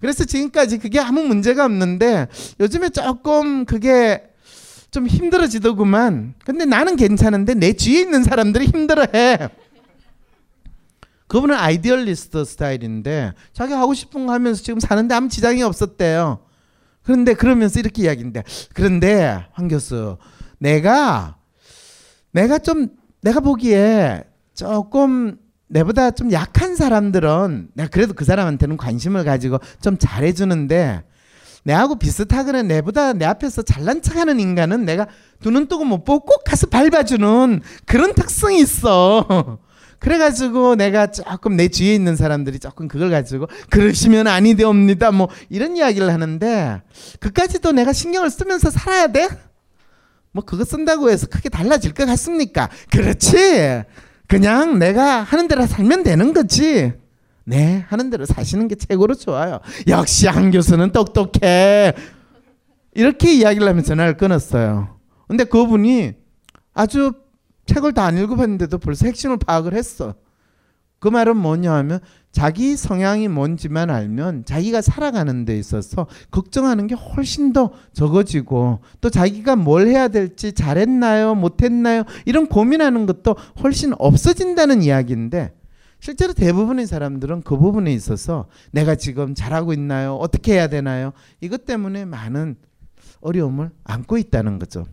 [0.00, 2.28] 그래서 지금까지 그게 아무 문제가 없는데
[2.60, 4.22] 요즘에 조금 그게
[4.92, 6.34] 좀 힘들어지더구만.
[6.44, 9.48] 근데 나는 괜찮은데 내 주위에 있는 사람들이 힘들어해.
[11.26, 16.44] 그분은 아이디얼리스트 스타일인데 자기 하고 싶은 거 하면서 지금 사는데 아무 지장이 없었대요.
[17.02, 20.18] 그런데 그러면서 이렇게 이야기인데 그런데 황 교수
[20.58, 21.38] 내가
[22.30, 22.90] 내가 좀
[23.22, 24.24] 내가 보기에
[24.54, 31.02] 조금 내보다 좀 약한 사람들은 내가 그래도 그 사람한테는 관심을 가지고 좀 잘해주는데
[31.64, 35.06] 내하고 비슷하거나 내보다 내 앞에서 잘난 척하는 인간은 내가
[35.42, 39.58] 두 눈 뜨고 못 보고 꼭 가서 밟아주는 그런 특성이 있어.
[40.00, 45.12] 그래가지고 내가 조금 내 주위에 있는 사람들이 조금 그걸 가지고 그러시면 아니 되옵니다.
[45.12, 46.82] 뭐 이런 이야기를 하는데
[47.20, 49.28] 그까지도 내가 신경을 쓰면서 살아야 돼?
[50.32, 52.68] 뭐 그거 쓴다고 해서 크게 달라질 것 같습니까?
[52.90, 53.82] 그렇지.
[54.26, 56.92] 그냥 내가 하는 대로 살면 되는 거지.
[57.44, 59.60] 네, 하는 대로 사시는 게 최고로 좋아요.
[59.88, 61.92] 역시 한 교수는 똑똑해.
[62.94, 64.98] 이렇게 이야기를 하면서 전화를 끊었어요.
[65.28, 66.12] 근데 그분이
[66.74, 67.12] 아주
[67.66, 70.14] 책을 다 안 읽어봤는데도 벌써 핵심을 파악을 했어.
[70.98, 71.98] 그 말은 뭐냐 하면
[72.30, 79.56] 자기 성향이 뭔지만 알면 자기가 살아가는 데 있어서 걱정하는 게 훨씬 더 적어지고 또 자기가
[79.56, 85.52] 뭘 해야 될지 잘했나요 못했나요 이런 고민하는 것도 훨씬 없어진다는 이야기인데
[86.02, 92.06] 실제로 대부분의 사람들은 그 부분에 있어서 내가 지금 잘하고 있나요 어떻게 해야 되나요 이것 때문에
[92.06, 92.56] 많은
[93.20, 94.84] 어려움을 안고 있다는 거죠.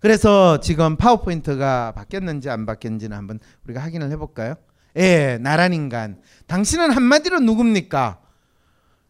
[0.00, 4.56] 그래서 지금 파워포인트가 바뀌었는지 안 바뀌었는지는 한번 우리가 확인을 해볼까요?
[4.98, 6.20] 예, 나란 인간.
[6.46, 8.20] 당신은 한마디로 누굽니까?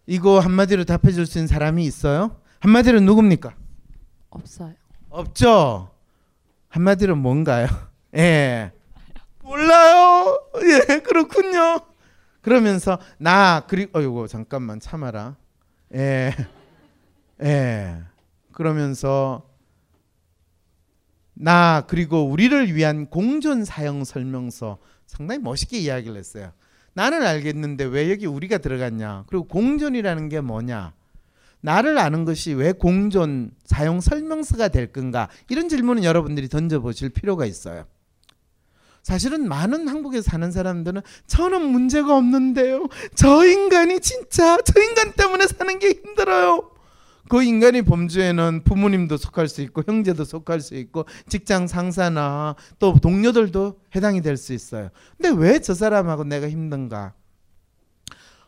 [0.07, 2.41] 이거 한마디로 답해 줄 수 있는 사람이 있어요?
[2.61, 3.57] 한마디로 누굽니까?
[4.31, 4.75] 없어요.
[5.11, 5.91] 없죠.
[6.69, 7.67] 한마디로 뭔가요?
[8.17, 8.71] 예.
[9.47, 10.41] 몰라요.
[10.91, 11.81] 예, 그렇군요.
[12.43, 15.37] 그러면서 나 그리고 어이구 잠깐만 참아라.
[15.95, 16.35] 예.
[17.43, 18.03] 예.
[18.53, 19.49] 그러면서
[21.35, 26.53] 나 그리고 우리를 위한 공존 사용 설명서 상당히 멋있게 이야기를 했어요.
[26.95, 29.25] 나는 알겠는데 왜 여기 우리가 들어갔냐?
[29.29, 30.95] 그리고 공존이라는 게 뭐냐?
[31.61, 35.29] 나를 아는 것이 왜 공존 사용 설명서가 될 건가?
[35.49, 37.87] 이런 질문은 여러분들이 던져 보실 필요가 있어요.
[39.11, 42.89] 사실은 많은 한국에 사는 사람들은 저는 문제가 없는데요.
[43.15, 46.73] 저 인간이 진짜 저 인간 때문에 사는 게 힘들어요.
[47.29, 53.79] 그 인간이 범죄에는 부모님도 속할 수 있고 형제도 속할 수 있고 직장 상사나 또 동료들도
[53.95, 54.89] 해당이 될 수 있어요.
[55.17, 57.13] 근데 왜 저 사람하고 내가 힘든가?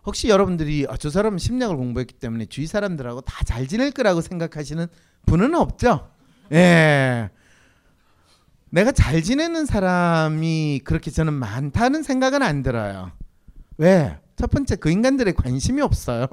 [0.07, 4.89] 혹시 여러분들이 아, 저 사람은 심리학을 공부했기 때문에 주위 사람들하고 다 잘 지낼 거라고 생각하시는
[5.27, 6.11] 분은 없죠?
[6.51, 7.31] 예.
[8.71, 13.13] 내가 잘 지내는 사람이 그렇게 저는 많다는 생각은 안 들어요.
[13.79, 14.19] 왜?
[14.37, 16.27] 첫 번째 그 인간들의 관심이 없어요.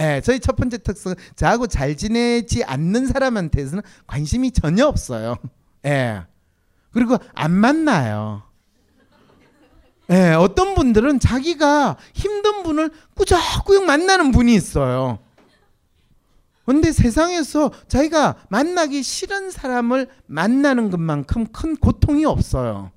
[0.00, 5.36] 예, 저희 첫 번째 특성은 저하고 잘 지내지 않는 사람한테서는 관심이 전혀 없어요.
[5.84, 6.22] 예.
[6.90, 8.42] 그리고 안 만나요.
[10.10, 15.18] 예, 어떤 분들은 자기가 힘든 분을 꾸역꾸역 만나는 분이 있어요.
[16.72, 22.92] 근데 세상에서 자기가 만나기 싫은 사람을 만나는 것만큼 큰 고통이 없어요.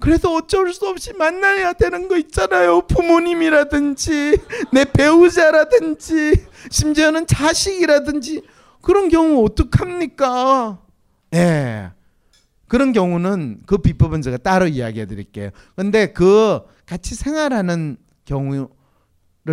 [0.00, 2.88] 그래서 어쩔 수 없이 만나야 되는 거 있잖아요.
[2.88, 4.36] 부모님이라든지
[4.72, 8.42] 내 배우자라든지 심지어는 자식이라든지
[8.80, 10.80] 그런 경우 어떡합니까?
[11.34, 11.92] 예.
[12.66, 15.50] 그런 경우는 그 비법은 제가 따로 이야기해 드릴게요.
[15.76, 18.66] 근데 그 같이 생활하는 경우를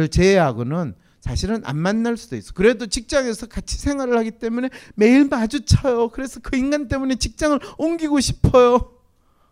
[0.10, 0.96] 제외하고는
[1.30, 2.54] 사실은 안 만날 수도 있어.
[2.56, 6.10] 그래도 직장에서 같이 생활을 하기 때문에 매일 마주쳐요.
[6.10, 8.94] 그래서 그 인간 때문에 직장을 옮기고 싶어요.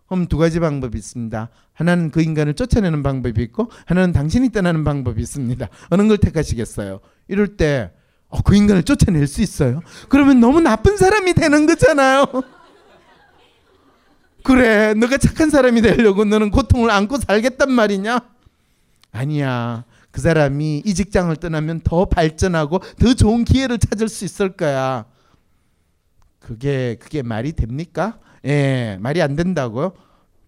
[0.07, 1.49] 그럼 두 가지 방법이 있습니다.
[1.73, 5.69] 하나는 그 인간을 쫓아내는 방법이 있고 하나는 당신이 떠나는 방법이 있습니다.
[5.91, 6.99] 어느 걸 택하시겠어요?
[7.27, 7.91] 이럴 때
[8.29, 9.83] 어, 그 인간을 쫓아낼 수 있어요.
[10.09, 12.25] 그러면 너무 나쁜 사람이 되는 거잖아요.
[14.43, 18.19] 그래, 너가 착한 사람이 되려고 너는 고통을 안고 살겠단 말이냐?
[19.11, 19.85] 아니야.
[20.17, 25.05] 그 사람이 이 직장을 떠나면 더 발전하고 더 좋은 기회를 찾을 수 있을 거야.
[26.39, 28.17] 그게 그게 말이 됩니까?
[28.43, 29.93] 예, 말이 안 된다고요?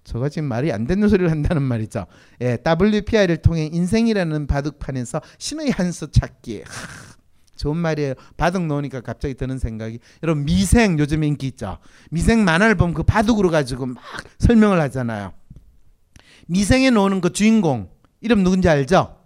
[0.05, 2.08] 저가 지금 말이 안 되는 소리를 한다는 말이죠.
[2.41, 6.63] 예, WPI를 통해 인생이라는 바둑판에서 신의 한 수 찾기.
[6.65, 7.15] 하,
[7.55, 8.15] 좋은 말이에요.
[8.38, 11.77] 바둑 놓으니까 갑자기 드는 생각이 여러분 미생 요즘 인기 있죠.
[12.10, 14.03] 미생 만화를 그 바둑으로 가지고 막
[14.39, 15.32] 설명을 하잖아요.
[16.47, 19.18] 미생에 놓는 그 주인공 이름 누군지 알죠?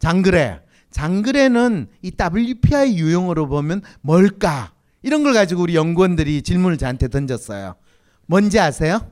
[0.00, 0.60] 장그래.
[0.90, 4.72] 장그래는 이 WPI 유형으로 보면 뭘까?
[5.02, 7.76] 이런 걸 가지고 우리 연구원들이 질문을 저한테 던졌어요.
[8.26, 9.08] 뭔지 아세요?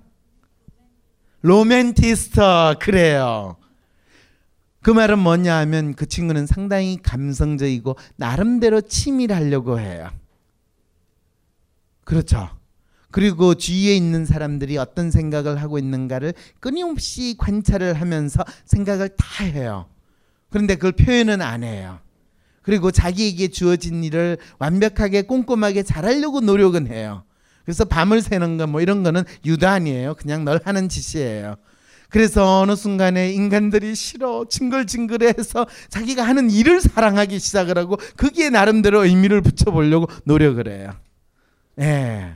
[1.43, 2.41] 로맨티스트
[2.81, 3.57] 그래요.
[4.83, 10.09] 그 말은 뭐냐 하면 그 친구는 상당히 감성적이고 나름대로 치밀하려고 해요.
[12.05, 12.49] 그렇죠.
[13.11, 19.87] 그리고 주위에 있는 사람들이 어떤 생각을 하고 있는가를 끊임없이 관찰을 하면서 생각을 다 해요.
[20.51, 21.99] 그런데 그걸 표현은 안 해요.
[22.63, 27.25] 그리고 자기에게 주어진 일을 완벽하게 꼼꼼하게 잘하려고 노력은 해요.
[27.65, 30.15] 그래서 밤을 새는 거 뭐 이런 거는 유도 아니에요.
[30.15, 31.57] 그냥 널 하는 짓이에요.
[32.11, 39.43] 그래서 어느 순간에 인간들이 싫어 징글징글해서 자기가 하는 일을 사랑하기 시작을 하고 거기에 나름대로 의미를
[39.43, 40.93] 붙여보려고 노력을 해요.
[41.81, 42.35] 예.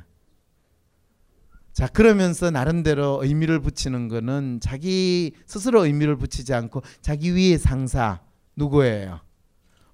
[1.72, 8.20] 자 그러면서 나름대로 의미를 붙이는 거는 자기 스스로 의미를 붙이지 않고 자기 위의 상사
[8.56, 9.20] 누구예요?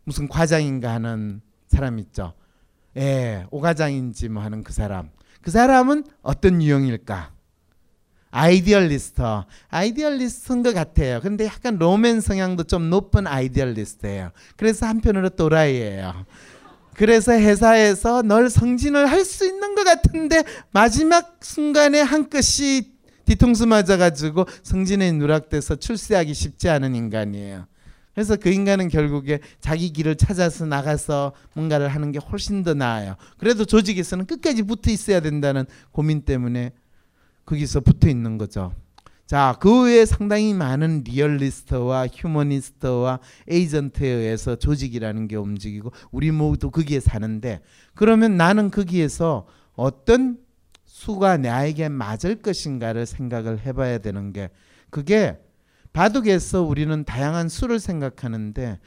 [0.05, 2.33] 무슨 과장인가 하는 사람 있죠.
[2.97, 5.11] 예, 오과장인지 뭐 하는 그 사람.
[5.41, 7.33] 그 사람은 어떤 유형일까?
[8.31, 9.23] idealist.
[9.69, 11.21] Idealist인 것 같아요.
[11.21, 14.31] 근데 약간 로맨 성향도 좀 높은 idealist예요.
[14.57, 16.27] 그래서 한편으로 또라이예요.
[16.99, 22.93] 그래서 회사에서 늘 승진을 할 수 있는 것 같은데 마지막 순간에 한 끗이
[23.25, 27.67] 뒤통수 맞아가지고 승진에 누락돼서 출세하기 쉽지 않은 인간이에요.
[28.15, 33.15] 그래서 그 인간은 결국에 자기 길을 찾아서 나가서 뭔가를 하는 게 훨씬 더 나아요.
[33.37, 36.73] 그래도 조직에서는 끝까지 붙어 있어야 된다는 고민 때문에
[37.45, 38.73] 거기서 붙어 있는 거죠.
[39.29, 46.99] 자, 그 외에 상당히 많은 리얼리스트와 휴머니스트와 에이전트에 의해서 조직이라는 게 움직이고 우리 모두 거기에
[46.99, 47.61] 사는데
[47.95, 50.39] 그러면 나는 거기에서 어떤
[50.87, 54.49] 수가 나에게 맞을 것인가를 생각을 해 봐야 되는 게
[54.89, 55.37] 그게
[55.93, 58.79] 바둑에서 우리는 다양한 수를 생각하는데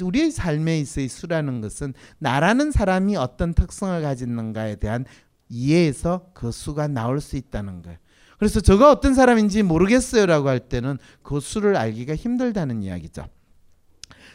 [0.00, 5.06] 우리의 삶에 있어의 수라는 것은 나라는 사람이 어떤 특성을 가졌는가에 대한
[5.48, 7.98] 이해에서 그 수가 나올 수 있다는 거예요.
[8.38, 13.26] 그래서 저가 어떤 사람인지 모르겠어요라고 할 때는 그 수를 알기가 힘들다는 이야기죠.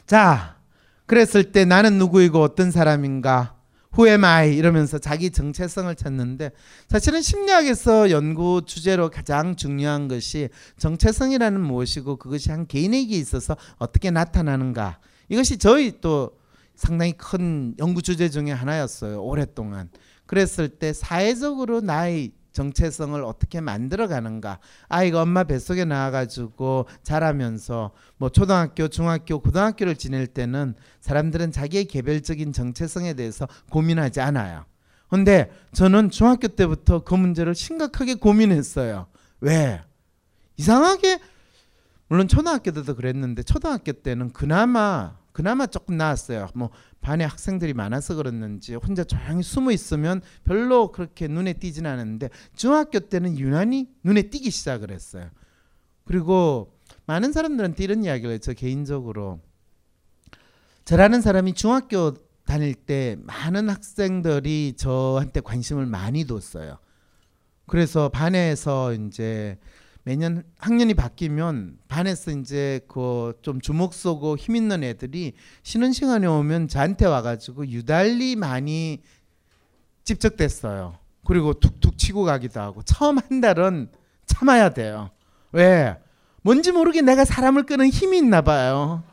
[0.05, 0.57] 자,
[1.05, 3.55] 그랬을 때 나는 누구이고 어떤 사람인가?
[3.97, 4.55] Who am I?
[4.55, 6.51] 이러면서 자기 정체성을 찾는데
[6.89, 14.99] 사실은 심리학에서 연구 주제로 가장 중요한 것이 정체성이라는 무엇이고 그것이 한 개인에게 있어서 어떻게 나타나는가.
[15.29, 16.31] 이것이 저희 또
[16.75, 19.23] 상당히 큰 연구 주제 중에 하나였어요.
[19.23, 19.89] 오랫동안.
[20.25, 24.59] 그랬을 때 사회적으로 나의 정체성을 어떻게 만들어 가는가.
[24.87, 32.53] 아이가 엄마 뱃속에 나와 가지고 자라면서 뭐 초등학교, 중학교, 고등학교를 지낼 때는 사람들은 자기의 개별적인
[32.53, 34.65] 정체성에 대해서 고민하지 않아요.
[35.09, 39.07] 근데 저는 중학교 때부터 그 문제를 심각하게 고민했어요.
[39.41, 39.81] 왜?
[40.57, 41.19] 이상하게
[42.07, 46.49] 물론 초등학교 때도 그랬는데 초등학교 때는 그나마 그나마 조금 나았어요.
[46.53, 46.69] 뭐
[47.03, 53.37] 반에 학생들이 많아서 그랬는지 혼자 조용히 숨어 있으면 별로 그렇게 눈에 띄진 않았는데 중학교 때는
[53.37, 55.29] 유난히 눈에 띄기 시작을 했어요.
[56.05, 56.73] 그리고
[57.05, 59.41] 많은 사람들한테 이런 이야기를 저 개인적으로
[60.85, 62.13] 저라는 사람이 중학교
[62.45, 66.77] 다닐 때 많은 학생들이 저한테 관심을 많이 뒀어요.
[67.67, 69.57] 그래서 반에서 이제
[70.03, 76.67] 매년 학년이 바뀌면 반에서 이제 그 좀 주목 쏘고 힘 있는 애들이 쉬는 시간에 오면
[76.67, 79.01] 저한테 와가지고 유달리 많이
[80.03, 80.97] 집적됐어요.
[81.25, 83.89] 그리고 툭툭 치고 가기도 하고 처음 한 달은
[84.25, 85.09] 참아야 돼요.
[85.51, 85.97] 왜?
[86.41, 89.03] 뭔지 모르게 내가 사람을 끄는 힘이 있나 봐요.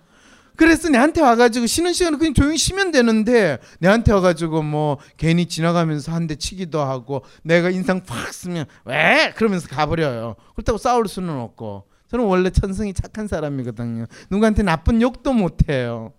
[0.61, 6.27] 그래서 내한테 와가지고 쉬는 시간에 그냥 조용히 쉬면 되는데 내한테 와가지고 뭐 괜히 지나가면서 한
[6.27, 10.37] 대 치기도 하고 내가 인상 팍 쓰면 왜 그러면서 가버려요.
[10.55, 14.05] 그렇다고 싸울 수는 없고 저는 원래 천성이 착한 사람이거든요.
[14.31, 16.13] 누구한테 나쁜 욕도 못해요.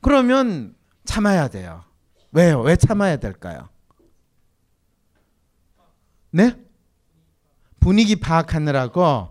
[0.00, 1.82] 그러면 참아야 돼요.
[2.30, 2.60] 왜요?
[2.60, 3.68] 왜 참아야 될까요?
[6.30, 6.54] 네?
[7.80, 9.30] 분위기 파악하느라고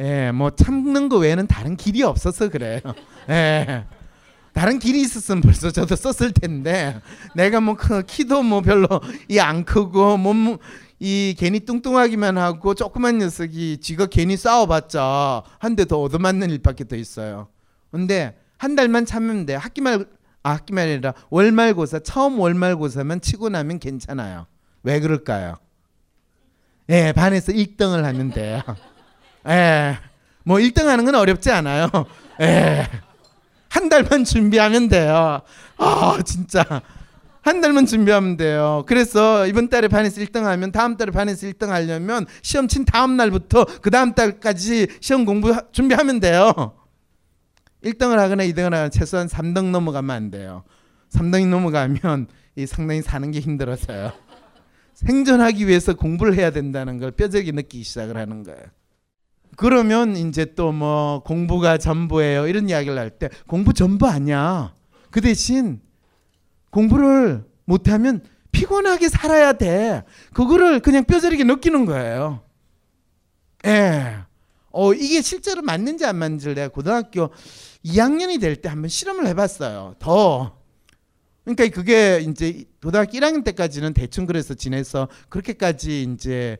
[0.00, 2.80] 예, 뭐 참는 거 외에는 다른 길이 없어서 그래요.
[3.30, 3.84] 예.
[4.52, 7.00] 다른 길이 있었으면 벌써 저도 썼을 텐데
[7.34, 7.76] 내가 뭐
[8.06, 8.88] 키도 뭐 별로
[9.28, 10.58] 이 안 크고 몸
[11.00, 16.94] 이 괜히 뚱뚱하기만 하고 조그만 녀석이 지가 괜히 싸워봤자 한 대 더 얻어맞는 일밖에 더
[16.96, 17.48] 있어요.
[17.90, 19.54] 근데 한 달만 참으면 돼.
[19.56, 20.06] 학기말
[20.44, 24.46] 아, 학기말이 아니라 월말고사 처음 월말고사만 치고 나면 괜찮아요.
[24.84, 25.56] 왜 그럴까요?
[26.90, 28.62] 예, 반에서 1등을 하면 돼요.
[29.48, 29.98] 예.
[30.44, 31.88] 뭐 1등 하는 건 어렵지 않아요.
[32.40, 32.86] 예.
[33.68, 35.40] 한 달만 준비하면 돼요.
[35.78, 36.64] 아 진짜
[37.42, 38.84] 한 달만 준비하면 돼요.
[38.86, 43.64] 그래서 이번 달에 반에서 1등 하면 다음 달에 반에서 1등 하려면 시험 친 다음 날부터
[43.82, 46.52] 그 다음 달까지 시험 공부 하- 준비하면 돼요.
[47.84, 50.64] 1등을 하거나 2등을 하거나 최소한 3등 넘어가면 안 돼요.
[51.12, 54.12] 3등이 넘어가면 이 상당히 사는 게 힘들어서요.
[54.94, 58.62] 생존하기 위해서 공부를 해야 된다는 걸 뼈저리 느끼기 시작을 하는 거예요.
[59.56, 64.74] 그러면 이제 또 뭐 공부가 전부예요 이런 이야기를 할 때 공부 전부 아니야.
[65.10, 65.80] 그 대신
[66.70, 70.02] 공부를 못하면 피곤하게 살아야 돼.
[70.32, 72.42] 그거를 그냥 뼈저리게 느끼는 거예요.
[73.66, 74.16] 예.
[74.70, 77.30] 어 이게 실제로 맞는지 안 맞는지를 내가 고등학교
[77.84, 79.94] 2학년이 될 때 한번 실험을 해봤어요.
[80.00, 80.58] 더
[81.44, 86.56] 그러니까 그게 이제 고등학교 1학년 때까지는 대충 그래서 지내서 그렇게까지 이제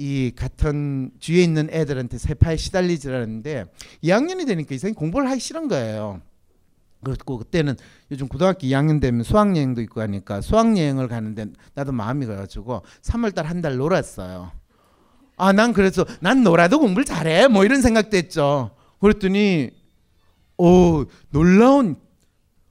[0.00, 3.64] 이 같은 주위에 있는 애들한테 세파에 시달리질 않았는데
[4.04, 6.20] 2학년이 되니까 이상히 공부를 하기 싫은 거예요.
[7.04, 7.76] 그렇고 그때는
[8.10, 13.76] 요즘 고등학교 2학년 되면 수학여행도 있고 하니까 수학여행을 가는데 나도 마음이 가가지고 3월달 한 달
[13.76, 14.52] 놀았어요.
[15.36, 18.70] 아 난 그래서 난 놀아도 공부를 잘해 뭐 이런 생각도 했죠.
[19.00, 19.70] 그랬더니
[20.56, 21.96] 오 놀라운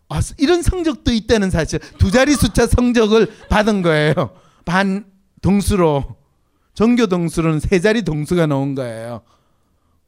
[0.09, 4.13] 아 이런 성적도 있다는 사실 두 자리 숫자 성적을 받은 거예요.
[4.65, 5.05] 반
[5.41, 6.16] 동수로
[6.78, 9.21] 전교 동수로는 세 자리 동수가 나온 거예요.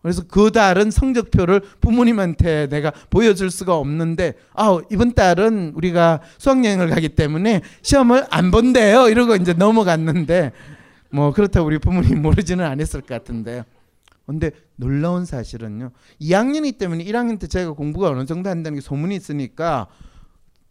[0.03, 7.09] 그래서 그 달은 성적표를 부모님한테 내가 보여줄 수가 없는데 아 이번 달은 우리가 수학여행을 가기
[7.09, 10.51] 때문에 시험을 안 본대요 이러고 이제 넘어갔는데
[11.09, 13.63] 뭐 그렇다고 우리 부모님 모르지는 않았을 것 같은데요.
[14.28, 15.89] 근데 놀라운 사실은요.
[16.22, 19.88] 2학년이기 때문에 1학년 때 제가 공부가 어느 정도 한다는 게 소문이 있으니까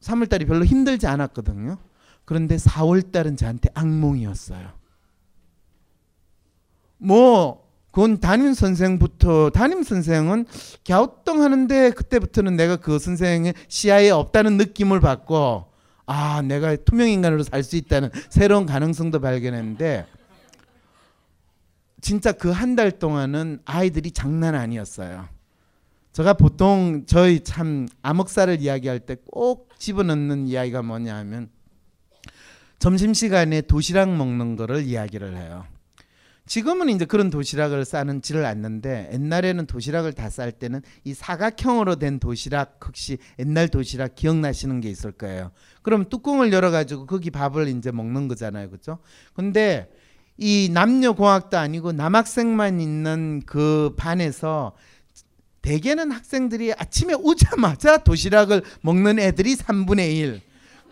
[0.00, 1.76] 3월 달이 별로 힘들지 않았거든요.
[2.24, 4.77] 그런데 4월 달은 저한테 악몽이었어요.
[6.98, 10.46] 뭐 그건 담임 선생부터 담임 선생은
[10.86, 15.66] 갸우뚱 하는데 그때부터는 내가 그 선생의 시야에 없다는 느낌을 받고
[16.06, 20.06] 아 내가 투명 인간으로 살 수 있다는 새로운 가능성도 발견했는데
[22.00, 25.28] 진짜 그 한 달 동안은 아이들이 장난 아니었어요.
[26.12, 31.48] 제가 보통 저희 참 암흑살을 이야기할 때 꼭 집어넣는 이야기가 뭐냐면
[32.78, 35.64] 점심 시간에 도시락 먹는 거를 이야기를 해요.
[36.48, 42.18] 지금은 이제 그런 도시락을 싸는 지를 않는데 옛날에는 도시락을 다 쌀 때는 이 사각형으로 된
[42.18, 45.52] 도시락 혹시 옛날 도시락 기억나시는 게 있을 거예요.
[45.82, 48.68] 그럼 뚜껑을 열어 가지고 거기 밥을 이제 먹는 거잖아요.
[48.68, 48.98] 그렇죠?
[49.34, 49.90] 근데
[50.36, 54.76] 이 남녀 공학도 아니고 남학생만 있는 그 반에서
[55.62, 60.40] 대개는 학생들이 아침에 오자마자 도시락을 먹는 애들이 3분의 1.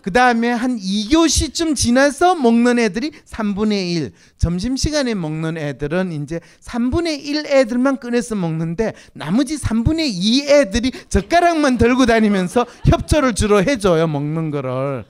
[0.07, 4.13] 그 다음에 한 2교시쯤 지나서 먹는 애들이 3분의 1.
[4.39, 12.07] 점심시간에 먹는 애들은 이제 3분의 1 애들만 꺼내서 먹는데 나머지 3분의 2 애들이 젓가락만 들고
[12.07, 14.07] 다니면서 협조를 주로 해줘요.
[14.07, 15.05] 먹는 거를.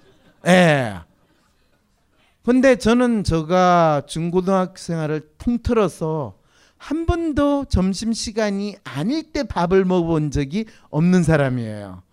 [0.47, 0.95] 예.
[2.43, 6.39] 근데 저는 제가 중고등학교 생활을 통틀어서
[6.79, 12.06] 한 번도 점심시간이 아닐 때 밥을 먹어본 적이 없는 사람이에요.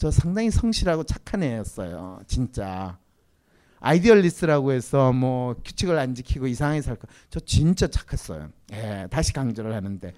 [0.00, 2.20] 저 상당히 성실하고 착한 애였어요.
[2.26, 2.96] 진짜.
[3.80, 7.06] 아이디얼리스트라고 해서 뭐 규칙을 안 지키고 이상하게 살까.
[7.28, 8.48] 저 진짜 착했어요.
[8.72, 10.14] 예, 다시 강조를 하는데.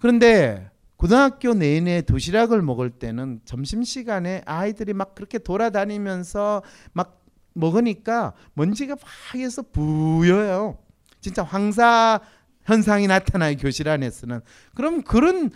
[0.00, 8.96] 그런데 고등학교 내내 도시락을 먹을 때는 점심 시간에 아이들이 막 그렇게 돌아다니면서 막 먹으니까 먼지가
[8.96, 9.04] 막
[9.36, 10.78] 해서 부여요.
[11.20, 12.20] 진짜 황사
[12.64, 14.40] 현상이 나타나요 교실 안에서는.
[14.74, 15.50] 그럼 그런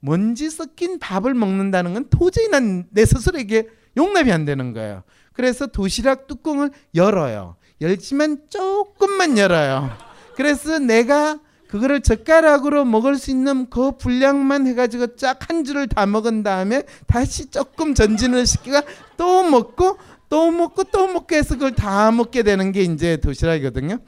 [0.00, 5.02] 먼지 섞인 밥을 먹는다는 건 도저히 난 내 스스로에게 용납이 안 되는 거예요.
[5.32, 7.56] 그래서 도시락 뚜껑을 열어요.
[7.80, 9.90] 열지만 조금만 열어요.
[10.36, 11.38] 그래서 내가
[11.68, 17.50] 그거를 젓가락으로 먹을 수 있는 그 분량만 해가지고 쫙 한 줄을 다 먹은 다음에 다시
[17.50, 18.82] 조금 전진을 시키가
[19.16, 19.98] 또 먹고
[20.28, 23.98] 또 먹고 또 먹고 해서 그걸 다 먹게 되는 게 이제 도시락이거든요.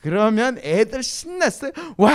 [0.00, 1.72] 그러면 애들 신났어요.
[1.96, 2.14] 와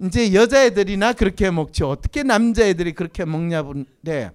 [0.00, 4.30] 이제 여자애들이나 그렇게 먹지 어떻게 남자애들이 그렇게 먹냐 본데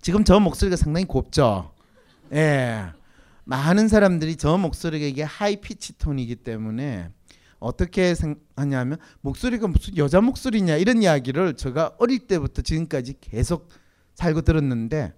[0.00, 1.72] 지금 저 목소리가 상당히 곱죠.
[2.32, 2.86] 예.
[3.44, 7.10] 많은 사람들이 저 목소리가 이게 high pitch 톤이기 때문에
[7.58, 13.68] 어떻게 생각하냐면 목소리가 무슨 여자 목소리냐 이런 이야기를 제가 어릴 때부터 지금까지 계속
[14.14, 15.12] 살고 들었는데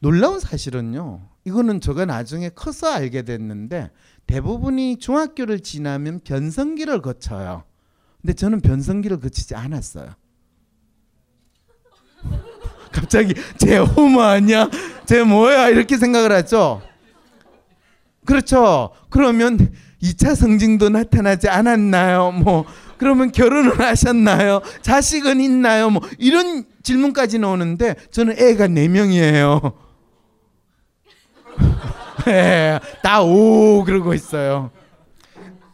[0.00, 1.28] 놀라운 사실은요.
[1.44, 3.90] 이거는 제가 나중에 커서 알게 됐는데
[4.26, 7.64] 대부분이 중학교를 지나면 변성기를 거쳐요.
[8.20, 10.14] 근데 저는 변성기를 거치지 않았어요.
[12.92, 14.68] 갑자기 제 호모 아니야?
[15.06, 15.68] 제 뭐야?
[15.68, 16.82] 이렇게 생각을 하죠.
[18.26, 18.90] 그렇죠.
[19.08, 22.32] 그러면 2차 성징도 나타나지 않았나요?
[22.32, 22.64] 뭐
[22.98, 24.60] 그러면 결혼을 하셨나요?
[24.82, 25.88] 자식은 있나요?
[25.90, 29.72] 뭐 이런 질문까지 나오는데 저는 애가 네 명이에요.
[32.28, 34.70] 예, 다오 그러고 있어요.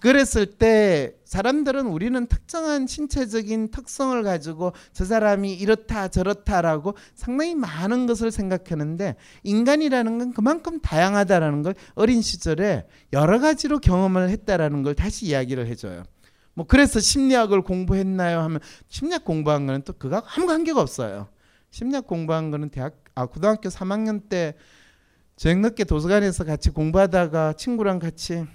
[0.01, 8.31] 그랬을 때 사람들은 우리는 특정한 신체적인 특성을 가지고 저 사람이 이렇다 저렇다라고 상당히 많은 것을
[8.31, 15.67] 생각하는데 인간이라는 건 그만큼 다양하다라는 걸 어린 시절에 여러 가지로 경험을 했다라는 걸 다시 이야기를
[15.67, 16.05] 해줘요.
[16.55, 21.29] 뭐 그래서 심리학을 공부했나요 하면 심리학 공부한 거는 또 그거 아무 관계가 없어요.
[21.71, 24.55] 심리학 공부한 거는 대학 아 고등학교 3학년 때
[25.35, 28.47] 저녁 늦게 도서관에서 같이 공부하다가 친구랑 같이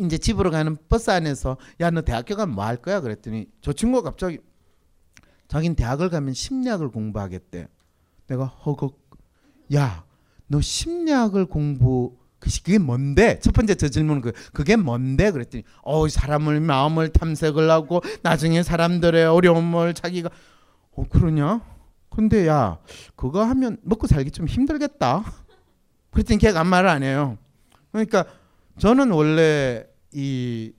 [0.00, 4.10] 이제 집으로 가는 버스 안에서 야 너 대학교 가면 뭐 할 거야 그랬더니 저 친구가
[4.10, 4.38] 갑자기
[5.48, 7.68] 자긴 대학을 가면 심리학을 공부하겠대.
[8.26, 8.98] 내가 허걱
[9.74, 10.04] 야
[10.48, 13.38] 너 심리학을 공부 그- 그게 뭔데?
[13.40, 15.30] 첫 번째 저 질문은 그 그게 뭔데?
[15.30, 20.30] 그랬더니 어 사람을 마음을 탐색을 하고 나중에 사람들의 어려움을 자기가
[20.92, 21.62] 어 그러냐?
[22.10, 22.78] 근데 야
[23.16, 25.24] 그거 하면 먹고 살기 좀 힘들겠다.
[26.10, 27.38] 그랬더니 걔가 아무 말을 안 해요.
[27.92, 28.24] 그러니까
[28.78, 30.72] 저는 원래 이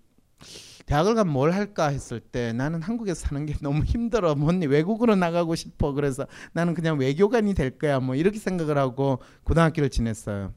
[0.85, 4.35] 대학을 가면 뭘 할까 했을 때 나는 한국에서 사는 게 너무 힘들어.
[4.35, 5.91] 뭔 외국으로 나가고 싶어.
[5.93, 7.99] 그래서 나는 그냥 외교관이 될 거야.
[7.99, 10.53] 뭐 이렇게 생각을 하고 고등학교를 지냈어요.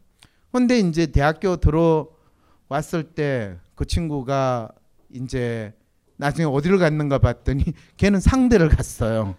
[0.53, 4.69] 근데 이제 대학교 들어왔을 때 그 친구가
[5.11, 5.73] 이제
[6.19, 7.65] 나중에 어디를 갔는가 봤더니
[7.97, 9.37] 걔는 상대를 갔어요.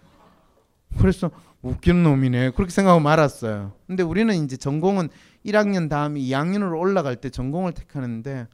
[0.98, 1.30] 그래서
[1.62, 2.50] 웃기는 놈이네.
[2.50, 3.72] 그렇게 생각하고 말았어요.
[3.86, 5.10] 근데 우리는 이제 전공은
[5.44, 8.46] 1학년 다음에 2학년으로 올라갈 때 전공을 택하는데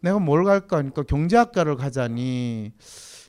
[0.00, 2.72] 내가 뭘 갈까 하니까 경제학과를 가자니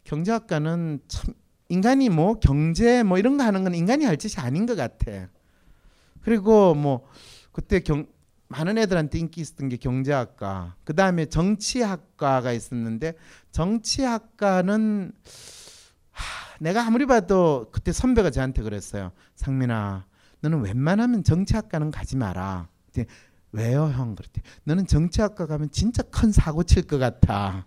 [0.03, 1.33] 경제학과는 참
[1.69, 5.29] 인간이 뭐 경제 뭐 이런 거 하는 건 인간이 할 짓이 아닌 것 같아.
[6.21, 7.07] 그리고 뭐
[7.51, 8.05] 그때 경
[8.47, 10.75] 많은 애들한테 인기 있었던 게 경제학과.
[10.83, 13.13] 그 다음에 정치학과가 있었는데
[13.51, 15.11] 정치학과는
[16.11, 19.11] 하, 내가 아무리 봐도 그때 선배가 저한테 그랬어요.
[19.35, 20.05] 상민아,
[20.41, 22.67] 너는 웬만하면 정치학과는 가지 마라.
[23.03, 23.07] 그랬더니
[23.51, 24.15] 왜요, 형?
[24.15, 24.41] 그랬대.
[24.63, 27.65] 너는 정치학과 가면 진짜 큰 사고 칠 것 같아.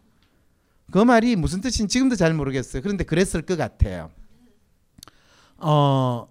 [0.90, 2.82] 그 말이 무슨 뜻인지 지금도 잘 모르겠어요.
[2.82, 4.10] 그런데 그랬을 것 같아요.
[5.58, 6.28] 어,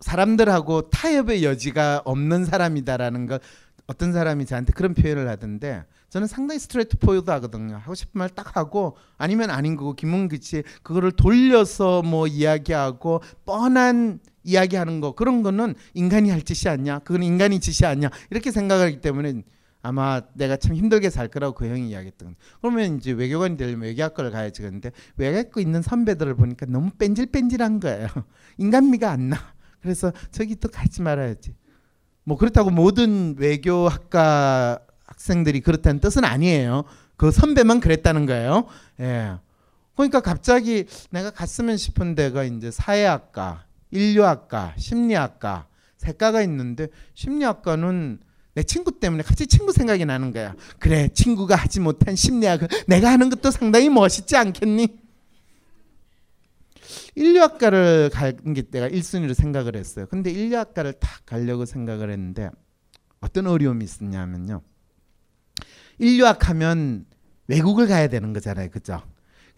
[0.00, 3.40] 사람들하고 타협의 여지가 없는 사람이다라는 걸
[3.86, 7.76] 어떤 사람이 저한테 그런 표현을 하던데 저는 상당히 straightforward 하거든요.
[7.76, 14.20] 하고 싶은 말 딱 하고 아니면 아닌 거고 기면 기지 그거를 돌려서 뭐 이야기하고 뻔한
[14.48, 17.00] 이야기하는 거 그런 거는 인간이 할 짓이 아니야.
[17.00, 18.10] 그건 인간의 짓이 아니야.
[18.30, 19.42] 이렇게 생각하기 때문에
[19.82, 22.34] 아마 내가 참 힘들게 살 거라고 그 형이 이야기했던.
[22.60, 28.08] 그러면 이제 외교관이 되려면 외교학과를 가야지 그런데 외교학과 있는 선배들을 보니까 너무 뺀질뺀질한 거예요.
[28.58, 29.38] 인간미가 안 나.
[29.80, 31.54] 그래서 저기 또 가지 말아야지.
[32.24, 36.84] 뭐 그렇다고 모든 외교학과 학생들이 그렇다는 뜻은 아니에요.
[37.16, 38.66] 그 선배만 그랬다는 거예요.
[39.00, 39.34] 예.
[39.96, 45.66] 그러니까 갑자기 내가 갔으면 싶은 데가 이제 사회학과, 인류학과, 심리학과
[45.96, 48.20] 세 과가 있는데 심리학과는
[48.54, 50.54] 내 친구 때문에 갑자기 친구 생각이 나는 거야.
[50.78, 54.98] 그래, 친구가 하지 못한 심리학을 내가 하는 것도 상당히 멋있지 않겠니?
[57.14, 60.06] 인류학과를 가는 게 내가 1순위로 생각을 했어요.
[60.06, 62.50] 근데 인류학과를 딱 가려고 생각을 했는데
[63.20, 64.62] 어떤 어려움이 있었냐면요.
[65.98, 67.06] 인류학 하면
[67.48, 68.70] 외국을 가야 되는 거잖아요.
[68.70, 69.02] 그죠?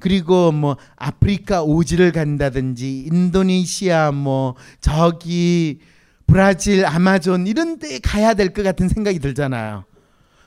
[0.01, 5.80] 그리고 뭐 아프리카 오지를 간다든지 인도네시아 뭐 저기
[6.26, 9.84] 브라질 아마존 이런 데 가야 될 것 같은 생각이 들잖아요.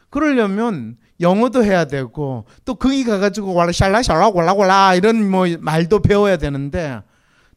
[0.10, 6.02] 그러려면 영어도 해야 되고 또 거기 가가지고 왈라 샬라 샬라 왈라 왈라 이런 뭐 말도
[6.02, 7.02] 배워야 되는데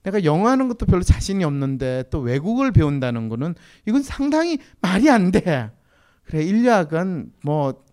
[0.02, 3.54] 내가 영어 하는 것도 별로 자신이 없는데 또 외국을 배운다는 거는
[3.86, 5.70] 이건 상당히 말이 안 돼.
[6.24, 7.84] 그래 인류학은 뭐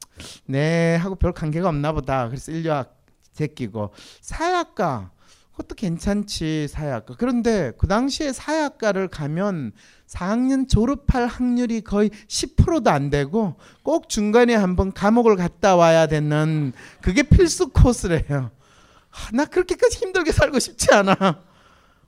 [0.46, 2.28] 내하고 별 관계가 없나 보다.
[2.28, 3.03] 그래서 인류학
[3.34, 5.12] 제끼고 사회학과
[5.54, 7.16] 그것도 괜찮지 사회학과.
[7.18, 9.72] 그런데 그 당시에 사회학과를 가면
[10.08, 17.22] 4학년 졸업할 확률이 거의 10%도 안 되고 꼭 중간에 한번 감옥을 갔다 와야 되는 그게
[17.24, 18.52] 필수 코스래요.
[19.12, 21.42] 아, 나 그렇게까지 힘들게 살고 싶지 않아.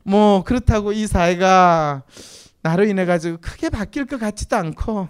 [0.03, 2.03] 뭐 그렇다고 이 사회가
[2.61, 5.07] 나로 인해 가지고 크게 바뀔 것 같지도 않고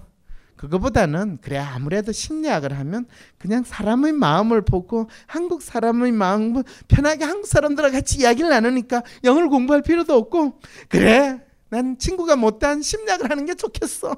[0.55, 3.05] 그거보다는 그래 아무래도 심리학을 하면
[3.37, 9.81] 그냥 사람의 마음을 보고 한국 사람의 마음을 편하게 한국 사람들과 같이 이야기를 나누니까 영어를 공부할
[9.81, 14.15] 필요도 없고 그래 난 친구가 못한 심리학을 하는 게 좋겠어.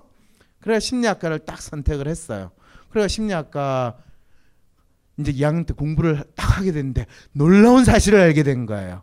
[0.60, 2.52] 그래 심리학과를 딱 선택을 했어요.
[2.90, 3.98] 그래가 심리학과
[5.20, 9.02] 이제 2학년 때 공부를 딱 하게 됐는데 놀라운 사실을 알게 된 거예요.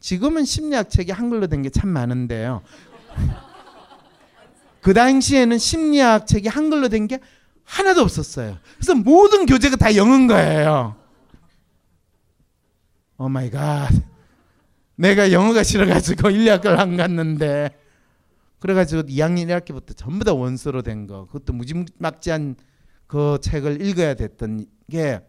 [0.00, 2.62] 지금은 심리학 책이 한글로 된 게 참 많은데요.
[4.82, 7.18] 그 당시에는 심리학 책이 한글로 된 게
[7.64, 8.58] 하나도 없었어요.
[8.76, 10.96] 그래서 모든 교재가 다 영어인 거예요.
[13.18, 13.88] Oh my god.
[14.96, 17.70] 내가 영어가 싫어가지고 1학을 안 갔는데
[18.58, 21.26] 그래가지고 2학년 1학기부터 전부 다 원서로 된 거.
[21.26, 22.56] 그것도 무지막지한
[23.06, 25.20] 그 책을 읽어야 됐던 게.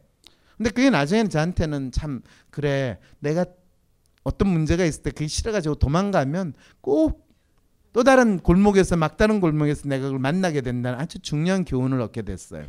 [0.58, 3.46] 근데 그게 나중에는 저한테는 참 그래 내가
[4.24, 7.23] 어떤 문제가 있을 때 그게 싫어가지고 도망가면 꼭
[7.94, 12.66] 또 다른 골목에서 막다른 골목에서 내가 그걸 만나게 된다는 아주 중요한 교훈을 얻게 됐어요.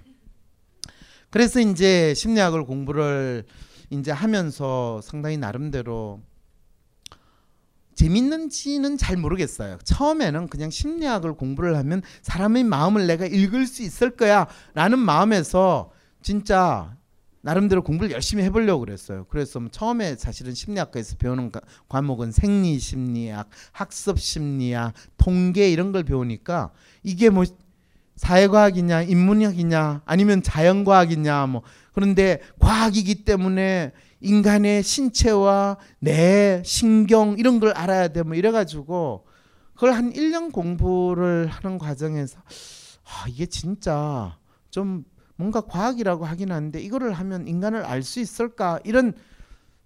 [1.30, 3.44] 그래서 이제 심리학을 공부를
[3.90, 6.20] 이제 하면서 상당히 나름대로
[7.94, 9.78] 재밌는지는 잘 모르겠어요.
[9.82, 15.90] 처음에는 그냥 심리학을 공부를 하면 사람의 마음을 내가 읽을 수 있을 거야 라는 마음에서
[16.22, 16.96] 진짜
[17.44, 19.26] 나름대로 공부를 열심히 해보려고 그랬어요.
[19.28, 26.04] 그래서 뭐 처음에 사실은 심리학과에서 배우는 과- 과목은 생리 심리학, 학습 심리학, 통계 이런 걸
[26.04, 26.72] 배우니까
[27.02, 27.44] 이게 뭐
[28.16, 38.08] 사회과학이냐 인문학이냐 아니면 자연과학이냐 뭐 그런데 과학이기 때문에 인간의 신체와 뇌, 신경 이런 걸 알아야
[38.08, 39.26] 돼 뭐 이래가지고
[39.74, 42.38] 그걸 한 1년 공부를 하는 과정에서
[43.04, 44.38] 아 이게 진짜
[44.70, 45.04] 좀
[45.36, 49.12] 뭔가 과학이라고 하긴 하는데 이거를 하면 인간을 알 수 있을까 이런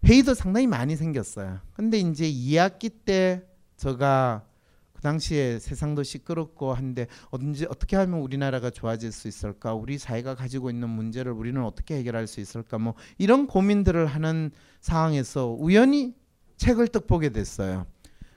[0.05, 1.61] 회의도 상당히 많이 생겼어요.
[1.75, 3.43] 근데 이제 2학기 때
[3.77, 4.45] 제가
[4.93, 9.73] 그 당시에 세상도 시끄럽고 한데 언제 어떻게 하면 우리나라가 좋아질 수 있을까?
[9.75, 12.79] 우리 사회가 가지고 있는 문제를 우리는 어떻게 해결할 수 있을까?
[12.79, 16.15] 뭐 이런 고민들을 하는 상황에서 우연히
[16.57, 17.87] 책을 딱 보게 됐어요.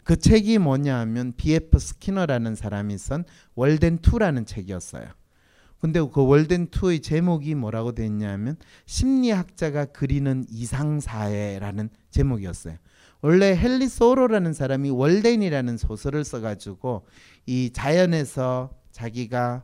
[0.03, 1.80] 그 책이 뭐냐 하면 B.F.
[1.80, 3.24] 스키너라는 사람이 쓴
[3.55, 5.07] 월덴 2라는 책이었어요.
[5.82, 8.55] 근데 그 월덴 2의 제목이 뭐라고 돼 있냐면
[8.86, 12.77] 심리학자가 그리는 이상 사회라는 제목이었어요.
[13.21, 17.05] 원래 헨리 소로라는 사람이 월덴이라는 소설을 써가지고
[17.47, 19.63] 이 자연에서 자기가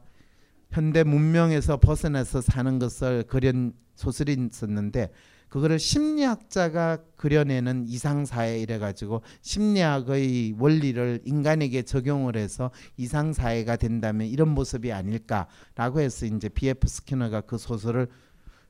[0.72, 5.12] 현대 문명에서 벗어나서 사는 것을 그린 소설이 있었는데
[5.50, 14.50] 그거를 심리학자가 그려내는 이상 사회 이래가지고 심리학의 원리를 인간에게 적용을 해서 이상 사회가 된다면 이런
[14.50, 16.88] 모습이 아닐까라고 해서 이제 B.F.
[16.88, 18.08] 스키너가 그 소설을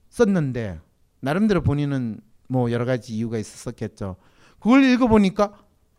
[0.09, 0.79] 썼는데
[1.19, 4.17] 나름대로 본인은 뭐 여러 가지 이유가 있었겠죠.
[4.59, 5.53] 그걸 읽어보니까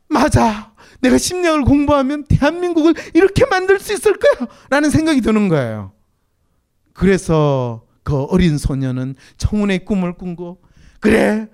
[0.08, 0.74] 맞아.
[1.00, 4.48] 내가 심리학을 공부하면 대한민국을 이렇게 만들 수 있을 거야.
[4.70, 5.92] 라는 생각이 드는 거예요.
[6.94, 10.62] 그래서 그 어린 소녀는 청운의 꿈을 꾼고
[11.00, 11.48] 그래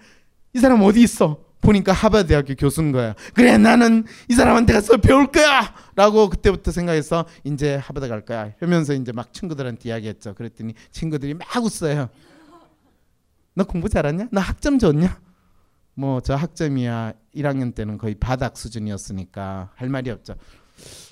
[0.53, 1.43] 이 사람 어디 있어?
[1.61, 3.15] 보니까 하버드 대학교 교수인 거야.
[3.33, 5.75] 그래 나는 이 사람한테 가서 배울 거야.
[5.97, 8.53] 라고 그때부터 생각해서 이제 하버드 갈 거야.
[8.61, 10.35] 하면서 이제 막 친구들한테 이야기했죠.
[10.35, 12.11] 그랬더니 친구들이 막 웃어요.
[13.55, 14.29] 너 공부 잘하냐?
[14.31, 15.19] 너 학점 좋냐?
[15.95, 20.35] 뭐 저 학점이야 1학년 때는 거의 바닥 수준이었으니까 할 말이 없죠.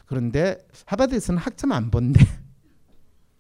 [0.07, 2.20] 그런데 하버드에서는 학점 안 본대.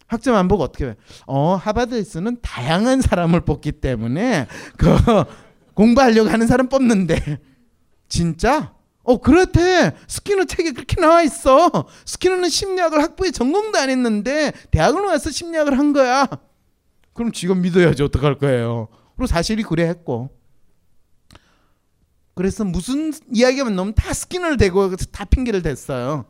[0.06, 0.96] 학점 안 보고 어떻게 해?
[1.26, 4.46] 어 하버드에서는 다양한 사람을 뽑기 때문에
[4.76, 4.88] 그
[5.74, 7.38] 공부하려고 하는 사람 뽑는데.
[8.08, 8.74] 진짜?
[9.02, 9.92] 어 그렇대.
[10.06, 11.70] 스키너 책에 그렇게 나와 있어.
[12.04, 16.28] 스키너는 심리학을 학부에 전공도 안 했는데 대학을 와서 심리학을 한 거야.
[17.12, 18.88] 그럼 지금 믿어야지 어떡할 거예요.
[19.16, 20.30] 그리고 사실이 그래 했고.
[22.34, 26.24] 그래서 무슨 이야기만 나오면 다 스키너를 대고 다 핑계를 댔어요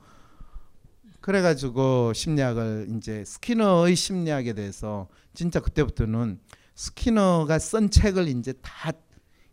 [1.22, 6.38] 그래가지고 심리학을 이제 스키너의 심리학에 대해서 진짜 그때부터는
[6.74, 8.92] 스키너가 쓴 책을 이제 다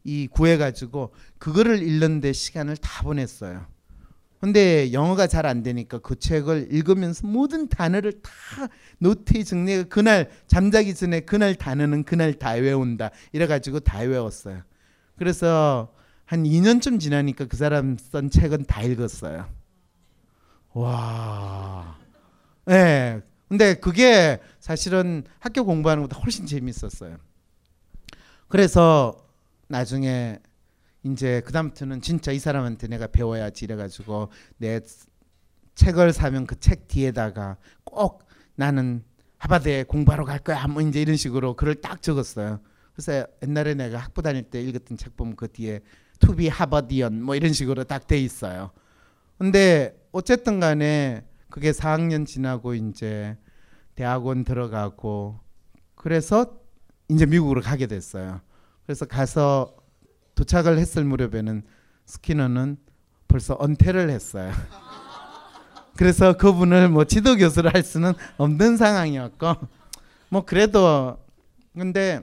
[0.04, 3.66] 이 구해가지고 그거를 읽는데 시간을 다 보냈어요.
[4.40, 8.32] 근데 영어가 잘 안 되니까 그 책을 읽으면서 모든 단어를 다
[9.00, 14.64] 노트에 정리해 그날 잠자기 전에 그날 단어는 그날 다 외운다 이래가지고 다 외웠어요.
[15.18, 15.94] 그래서
[16.24, 19.59] 한 2년쯤 지나니까 그 사람 쓴 책은 다 읽었어요.
[20.74, 21.98] 와.
[22.70, 22.74] 예.
[22.74, 23.22] 네.
[23.48, 27.18] 근데 그게 사실은 학교 공부하는 것보다 훨씬 재밌었어요.
[28.48, 29.26] 그래서
[29.68, 30.40] 나중에
[31.04, 34.82] 이제 그다음부터는 진짜 이 사람한테 내가 배워야지 이래가지고 내
[35.76, 38.24] 책을 사면 그 책 뒤에다가 꼭
[38.56, 39.04] 나는
[39.38, 42.60] 하버드에 공부하러 갈 거야 뭐 이제 이런 식으로 글을 딱 적었어요.
[42.94, 45.80] 그래서 옛날에 내가 학부 다닐 때 읽었던 책 보면 그 뒤에
[46.38, 48.72] be 하버디언 뭐 이런 식으로 딱 돼 있어요.
[49.38, 53.38] 근데 어쨌든 간에 그게 4학년 지나고 이제
[53.96, 55.40] 대학원 들어가고
[55.96, 56.58] 그래서
[57.10, 58.42] 이제 미국으로 가게 됐어요.
[58.86, 59.76] 그래서 가서
[60.36, 61.64] 도착을 했을 무렵에는
[62.06, 62.78] 스키너는
[63.28, 64.52] 벌써 은퇴를 했어요.
[65.98, 69.56] 그래서 그분을 뭐 지도 교수를 할 수는 없는 상황이었고
[70.30, 71.18] 뭐 그래도
[71.78, 72.22] 근데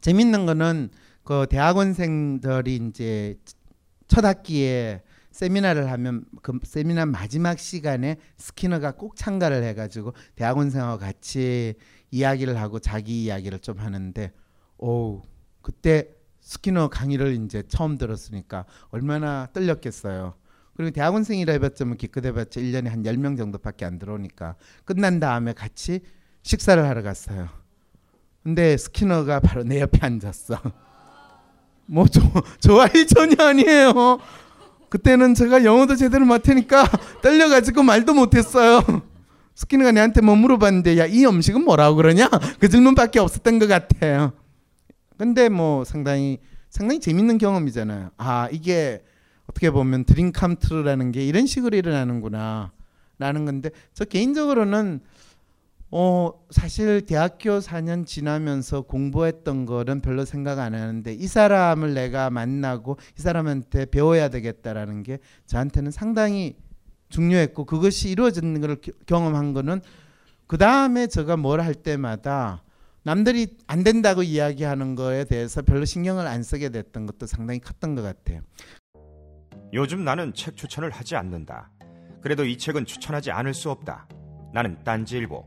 [0.00, 0.90] 재밌는 거는
[1.24, 3.38] 그 대학원생들이 이제
[4.06, 5.02] 첫 학기에
[5.38, 11.74] 세미나를 하면 그 세미나 마지막 시간에 스키너가 꼭 참가를 해가지고 대학원생하고 같이
[12.10, 14.32] 이야기를 하고 자기 이야기를 좀 하는데
[14.78, 15.22] 오
[15.62, 16.08] 그때
[16.40, 20.34] 스키너 강의를 이제 처음 들었으니까 얼마나 떨렸겠어요.
[20.74, 26.00] 그리고 대학원생이라 해봤자 뭐 기껏 해봤자 1년에 한 10명 정도밖에 안 들어오니까 끝난 다음에 같이
[26.42, 27.48] 식사를 하러 갔어요.
[28.42, 30.60] 근데 스키너가 바로 내 옆에 앉았어.
[31.86, 32.20] 뭐 조,
[32.60, 34.18] 좋아할 전혀 아니에요.
[34.88, 36.84] 그때는 제가 영어도 제대로 못하니까
[37.22, 38.82] 떨려가지고 말도 못했어요.
[39.54, 42.28] 스키너가 내한테 뭐 물어봤는데 야 이 음식은 뭐라고 그러냐?
[42.60, 44.32] 그 질문밖에 없었던 것 같아요.
[45.16, 46.38] 근데 뭐 상당히
[46.70, 48.10] 상당히 재밌는 경험이잖아요.
[48.18, 49.02] 아 이게
[49.46, 52.70] 어떻게 보면 드림 캄트라는 게 이런 식으로 일어나는구나
[53.18, 55.00] 라는 건데 저 개인적으로는
[55.90, 62.98] 어 사실 대학교 4년 지나면서 공부했던 거는 별로 생각 안 하는데 이 사람을 내가 만나고
[63.18, 66.56] 이 사람한테 배워야 되겠다라는 게 저한테는 상당히
[67.08, 69.80] 중요했고 그것이 이루어지는 걸 겨- 경험한 거는
[70.46, 72.62] 그 다음에 제가 뭘 할 때마다
[73.02, 78.02] 남들이 안 된다고 이야기하는 거에 대해서 별로 신경을 안 쓰게 됐던 것도 상당히 컸던 것
[78.02, 78.42] 같아요.
[79.72, 81.70] 요즘 나는 책 추천을 하지 않는다.
[82.20, 84.06] 그래도 이 책은 추천하지 않을 수 없다.
[84.52, 85.46] 나는 딴지일보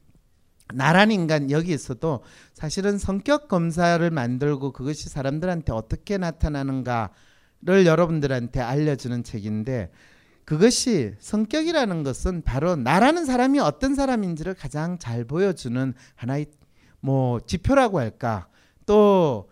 [0.73, 9.91] 나란 인간 여기에서도 사실은 성격 검사를 만들고 그것이 사람들한테 어떻게 나타나는가를 여러분들한테 알려주는 책인데
[10.45, 16.47] 그것이 성격이라는 것은 바로 나라는 사람이 어떤 사람인지를 가장 잘 보여주는 하나의
[16.99, 18.47] 뭐 지표라고 할까?
[18.85, 19.49] 또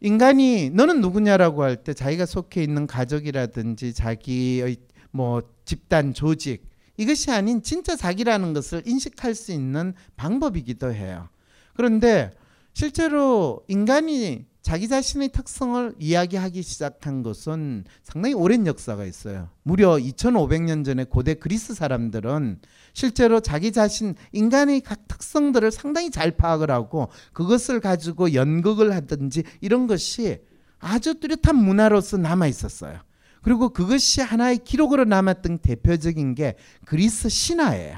[0.00, 4.76] 인간이 너는 누구냐라고 할 때 자기가 속해 있는 가족이라든지 자기의
[5.10, 6.64] 뭐 집단 조직
[6.96, 11.28] 이것이 아닌 진짜 자기라는 것을 인식할 수 있는 방법이기도 해요.
[11.74, 12.32] 그런데
[12.72, 19.48] 실제로 인간이 자기 자신의 특성을 이야기하기 시작한 것은 상당히 오랜 역사가 있어요.
[19.62, 22.58] 무려 2500년 전에 고대 그리스 사람들은
[22.92, 29.86] 실제로 자기 자신 인간의 각 특성들을 상당히 잘 파악을 하고 그것을 가지고 연극을 하든지 이런
[29.86, 30.40] 것이
[30.80, 32.98] 아주 뚜렷한 문화로서 남아 있었어요.
[33.46, 37.96] 그리고 그것이 하나의 기록으로 남았던 대표적인 게 그리스 신화예요.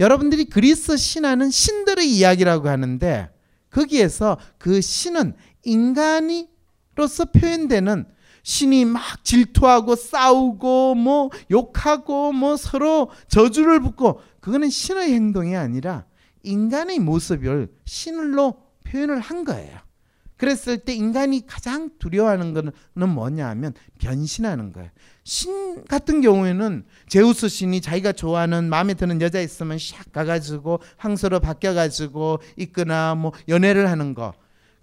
[0.00, 3.30] 여러분들이 그리스 신화는 신들의 이야기라고 하는데
[3.70, 8.04] 거기에서 그 신은 인간이로서 표현되는
[8.42, 16.04] 신이 막 질투하고 싸우고 뭐 욕하고 뭐 서로 저주를 붙고 그거는 신의 행동이 아니라
[16.42, 19.87] 인간의 모습을 신으로 표현을 한 거예요.
[20.38, 24.88] 그랬을 때 인간이 가장 두려워하는 거는 뭐냐 하면 변신하는 거예요.
[25.24, 32.38] 신 같은 경우에는 제우스 신이 자기가 좋아하는 마음에 드는 여자 있으면 샥 가가지고 황소로 바뀌어가지고
[32.56, 34.32] 있거나 뭐 연애를 하는 거.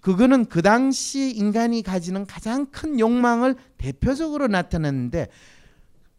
[0.01, 5.29] 그거는 그 당시 인간이 가지는 가장 큰 욕망을 대표적으로 나타냈는데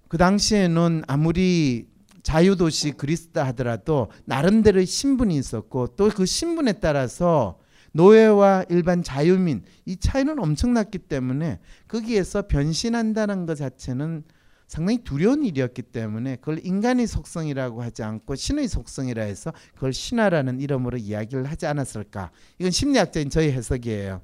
[0.08, 1.86] 그 당시에는 아무리
[2.22, 7.58] 자유도시 그리스다 하더라도 나름대로의 신분이 있었고 또 그 신분에 따라서
[7.96, 14.24] 노예와 일반 자유민 이 차이는 엄청났기 때문에 거기에서 변신한다는 것 자체는
[14.66, 20.98] 상당히 두려운 일이었기 때문에 그걸 인간의 속성이라고 하지 않고 신의 속성이라 해서 그걸 신화라는 이름으로
[20.98, 22.32] 이야기를 하지 않았을까.
[22.58, 24.20] 이건 심리학적인 저희 해석이에요.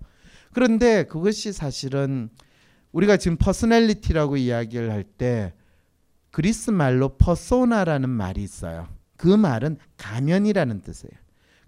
[0.52, 2.28] 그런데 그것이 사실은
[2.92, 5.54] 우리가 지금 personality라고 이야기를 할 때
[6.30, 8.88] 그리스 말로 퍼소나라는 말이 있어요.
[9.16, 11.21] 그 말은 가면이라는 뜻이에요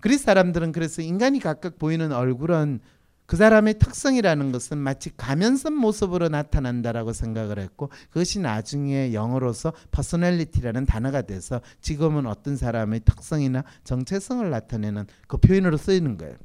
[0.04, 2.80] 그리스 사람들은 그래서 인간이 각각 보이는 얼굴은
[3.24, 10.84] 그 사람의 특성이라는 것은 마치 가면 쓴 모습으로 나타난다라고 생각을 했고 그것이 나중에 영어로서 personality라는
[10.84, 16.36] 단어가 돼서 지금은 어떤 사람의 특성이나 정체성을 나타내는 그 표현으로 쓰이는 거예요.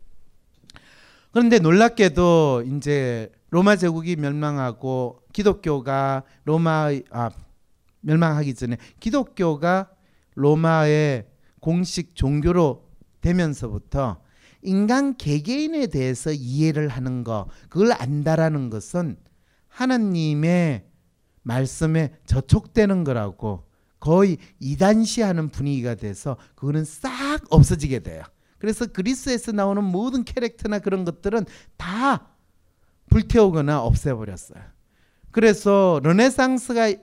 [1.33, 7.29] 그런데 놀랍게도 이제 로마 제국이 멸망하고 기독교가 로마의 아
[7.99, 9.89] 멸망하기 전에 기독교가
[10.35, 11.25] 로마의
[11.59, 12.87] 공식 종교로
[13.21, 14.21] 되면서부터
[14.61, 19.17] 인간 개개인에 대해서 이해를 하는 거 그걸 안다라는 것은
[19.67, 20.85] 하나님의
[21.43, 28.23] 말씀에 저촉되는 거라고 거의 이단시하는 분위기가 돼서 그거는 싹 없어지게 돼요.
[28.57, 31.45] 그래서 그리스에서 나오는 모든 캐릭터나 그런 것들은
[31.77, 32.27] 다
[33.09, 34.61] 불태우거나 없애버렸어요.
[35.31, 36.93] 그래서 르네상스가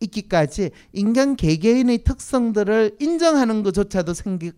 [0.00, 4.54] 있기까지 인간 개개인의 특성들을 인정하는 것조차도 생각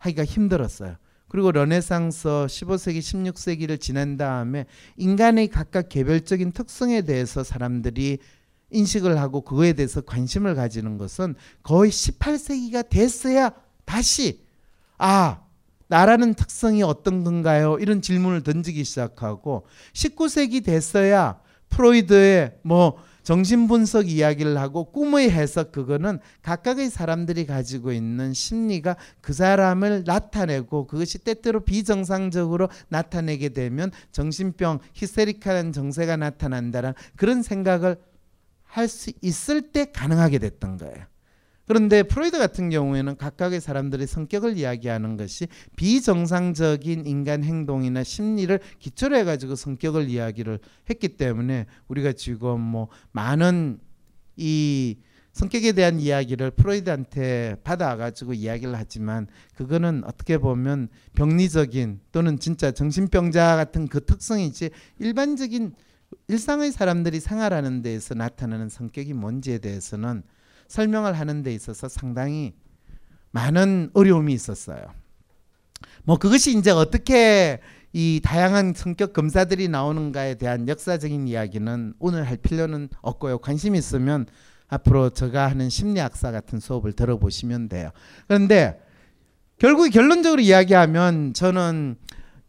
[0.00, 0.96] 하기가 힘들었어요.
[1.28, 8.18] 그리고 르네상스 15세기, 16세기를 지난 다음에 인간의 각각 개별적인 특성에 대해서 사람들이
[8.70, 13.52] 인식을 하고 그거에 대해서 관심을 가지는 것은 거의 18세기가 됐어야
[13.84, 14.44] 다시
[14.98, 15.42] 아
[15.86, 17.76] 나라는 특성이 어떤 건가요?
[17.80, 26.90] 이런 질문을 던지기 시작하고 19세기 됐어야 프로이드의 뭐 정신분석 이야기를 하고 꿈의 해석 그거는 각각의
[26.90, 36.16] 사람들이 가지고 있는 심리가 그 사람을 나타내고 그것이 때때로 비정상적으로 나타내게 되면 정신병 히스테리카는 정세가
[36.16, 37.96] 나타난다는 그런 생각을
[38.70, 41.09] 할 수 있을 때 가능하게 됐던 거예요.
[41.70, 45.46] 그런데 프로이드 같은 경우에는 각각의 사람들의 성격을 이야기하는 것이
[45.76, 50.58] 비정상적인 인간 행동이나 심리를 기초로 해가지고 성격을 이야기를
[50.90, 53.78] 했기 때문에 우리가 지금 뭐 많은
[54.36, 54.98] 이
[55.30, 63.86] 성격에 대한 이야기를 프로이드한테 받아가지고 이야기를 하지만 그거는 어떻게 보면 병리적인 또는 진짜 정신병자 같은
[63.86, 65.76] 그 특성이지 일반적인
[66.26, 70.24] 일상의 사람들이 생활하는 데에서 나타나는 성격이 뭔지에 대해서는
[70.70, 72.54] 설명을 하는 데 있어서 상당히
[73.32, 74.80] 많은 어려움이 있었어요.
[76.04, 77.60] 뭐 그것이 이제 어떻게
[77.92, 83.38] 이 다양한 성격 검사들이 나오는가에 대한 역사적인 이야기는 오늘 할 필요는 없고요.
[83.38, 84.26] 관심 있으면
[84.68, 87.90] 앞으로 제가 하는 심리학사 같은 수업을 들어보시면 돼요.
[88.28, 88.80] 그런데
[89.58, 91.96] 결국 결론적으로 이야기하면 저는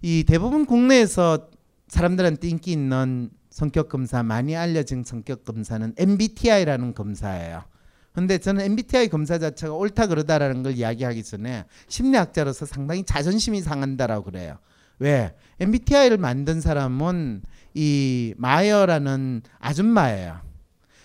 [0.04, 1.50] 이 대부분 국내에서
[1.88, 7.71] 사람들한테 인기 있는 성격 검사 많이 알려진 성격 검사는 MBTI라는 검사예요.
[8.14, 14.58] 근데 저는 MBTI 검사 자체가 옳다 그러다라는 걸 이야기하기 전에 심리학자로서 상당히 자존심이 상한다라고 그래요.
[15.00, 15.34] 왜?
[15.60, 17.42] MBTI를 만든 사람은
[17.74, 20.42] 이 마이어라는 아줌마예요.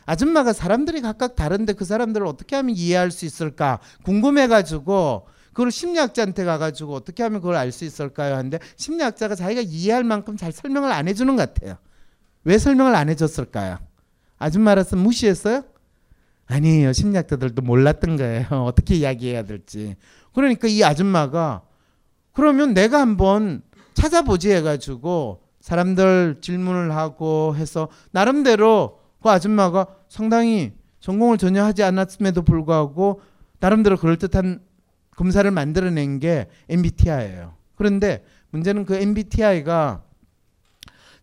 [0.05, 6.95] 아줌마가 사람들이 각각 다른데 그 사람들을 어떻게 하면 이해할 수 있을까 궁금해가지고 그걸 심리학자한테 가가지고
[6.95, 8.35] 어떻게 하면 그걸 알 수 있을까요?
[8.35, 11.79] 하는데 심리학자가 자기가 이해할 만큼 잘 설명을 안 해주는 것 같아요.
[12.45, 13.79] 왜 설명을 안 해줬을까요?
[14.39, 15.65] 아줌마라서 무시했어요?
[16.47, 16.93] 아니에요.
[16.93, 18.47] 심리학자들도 몰랐던 거예요.
[18.67, 19.97] 어떻게 이야기해야 될지.
[20.33, 21.63] 그러니까 이 아줌마가
[22.33, 23.63] 그러면 내가 한번
[23.95, 33.21] 찾아보지 해가지고 사람들 질문을 하고 해서 나름대로 그 아줌마가 상당히 전공을 전혀 하지 않았음에도 불구하고
[33.59, 34.61] 나름대로 그럴듯한
[35.17, 37.55] 검사를 만들어낸 게 MBTI예요.
[37.75, 40.03] 그런데 문제는 그 MBTI가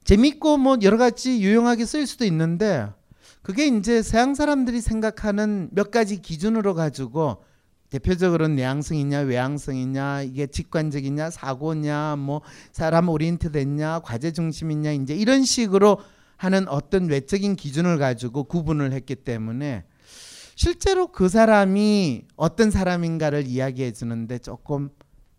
[0.03, 2.89] 재밌고 뭐 여러 가지 유용하게 쓰일 수도 있는데
[3.43, 7.43] 그게 이제 서양 사람들이 생각하는 몇 가지 기준으로 가지고
[7.89, 12.41] 대표적으로 내향성이냐 외향성이냐 이게 직관적이냐 사고냐 뭐
[12.71, 15.99] 사람 오리엔트됐냐 과제 중심이냐 이제 이런 식으로
[16.37, 19.83] 하는 어떤 외적인 기준을 가지고 구분을 했기 때문에
[20.55, 24.89] 실제로 그 사람이 어떤 사람인가를 이야기해 주는데 조금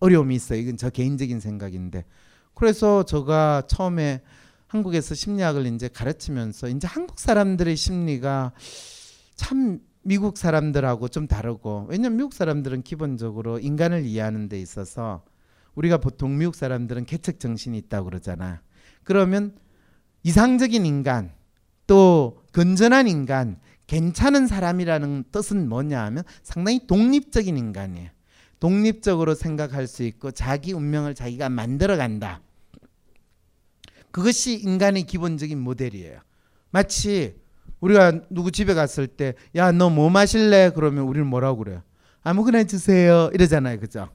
[0.01, 0.59] 어려움이 있어요.
[0.59, 2.05] 이건 저 개인적인 생각인데
[2.53, 4.21] 그래서 제가 처음에
[4.75, 8.51] 한국에서 심리학을 이제 가르치면서 이제 한국 사람들의 심리가
[9.37, 15.25] 참 미국 사람들하고 좀 다르고 왜냐면 미국 사람들은 기본적으로 인간을 이해하는 데 있어서
[15.77, 18.63] 우리가 보통 미국 사람들은 개척 정신이 있다고 그러잖아.
[19.05, 19.55] 그러면
[20.25, 21.33] 이상적인 인간
[21.87, 28.11] 또 건전한 인간 괜찮은 사람이라는 뜻은 뭐냐 하면 상당히 독립적인 인간이에요.
[28.59, 32.41] 독립적으로 생각할 수 있고 자기 운명을 자기가 만들어 간다.
[34.15, 36.21] 그것이 인간의 기본적인 모델이에요.
[36.71, 37.35] 마치
[37.81, 40.71] 우리가 누구 집에 갔을 때 야 너 뭐 마실래?
[40.73, 41.83] 그러면 우리는 뭐라고 그래요?
[42.23, 43.29] 아무거나 주세요.
[43.35, 43.81] 이러잖아요.
[43.81, 44.09] 그죠?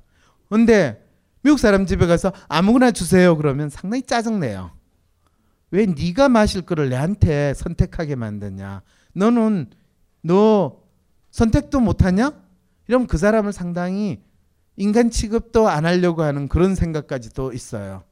[0.50, 1.04] 근데
[1.41, 3.36] 미국 사람 집에 가서 아무거나 주세요.
[3.36, 4.72] 그러면 상당히 짜증내요.
[5.72, 8.82] 왜 네가 마실 거를 내한테 선택하게 만드냐?
[9.14, 9.68] 너는
[10.22, 10.80] 너
[11.32, 12.32] 선택도 못하냐?
[12.88, 14.22] 이러면 그 사람을 상당히
[14.78, 18.04] 인간 취급도 안 하려고 하는 그런 생각까지도 있어요.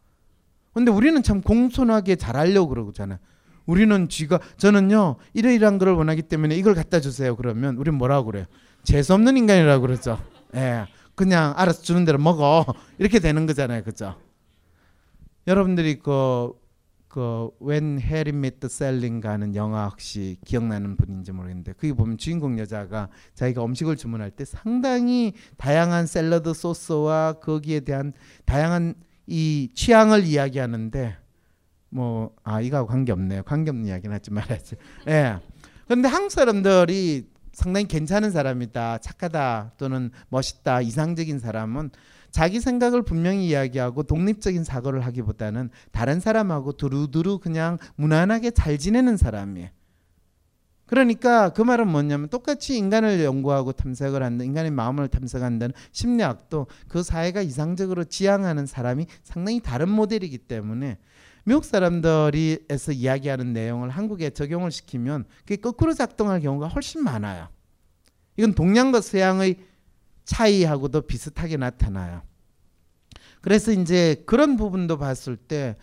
[0.78, 3.18] 근데 우리는 참 공손하게 잘하려고 그러잖아요.
[3.66, 7.36] 우리는 쥐가 저는요 이러이러한 걸 원하기 때문에 이걸 갖다 주세요.
[7.36, 8.46] 그러면 우리는 뭐라고 그래요?
[8.84, 10.20] 재수 없는 인간이라고 그러죠.
[10.54, 12.64] 예, 그냥 알아서 주는 대로 먹어
[13.00, 14.16] 이렇게 되는 거잖아요, 그죠?
[15.48, 16.54] 여러분들이 그,
[17.08, 23.10] 그 When Harry Met Sally인가 하는 영화 혹시 기억나는 분인지 모르겠는데 거기 보면 주인공 여자가
[23.34, 28.14] 자기가 음식을 주문할 때 상당히 다양한 샐러드 소스와 거기에 대한
[28.46, 28.94] 다양한
[29.28, 31.18] 이 취향을 이야기하는데
[31.90, 33.44] 뭐 아 이거하고 관계 없네요.
[33.44, 34.76] 관계 없는 이야기는 하지 말아야지.
[35.10, 35.38] 예.
[35.86, 41.90] 그런데 한국 사람들이 상당히 괜찮은 사람이다, 착하다 또는 멋있다, 이상적인 사람은
[42.32, 49.70] 자기 생각을 분명히 이야기하고 독립적인 사고를 하기보다는 다른 사람하고 두루두루 그냥 무난하게 잘 지내는 사람이에요.
[50.88, 57.42] 그러니까 그 말은 뭐냐면 똑같이 인간을 연구하고 탐색을 한다, 인간의 마음을 탐색한다는 심리학도 그 사회가
[57.42, 60.98] 이상적으로 지향하는 사람이 상당히 다른 모델이기 때문에
[61.44, 67.48] 미국 사람들이에서 이야기하는 내용을 한국에 적용을 시키면 그게 거꾸로 작동할 경우가 훨씬 많아요.
[68.38, 69.58] 이건 동양과 서양의
[70.26, 72.22] 차이하고도 비슷하게 나타나요.
[73.42, 75.78] 그래서 이제 그런 부분도 봤을 때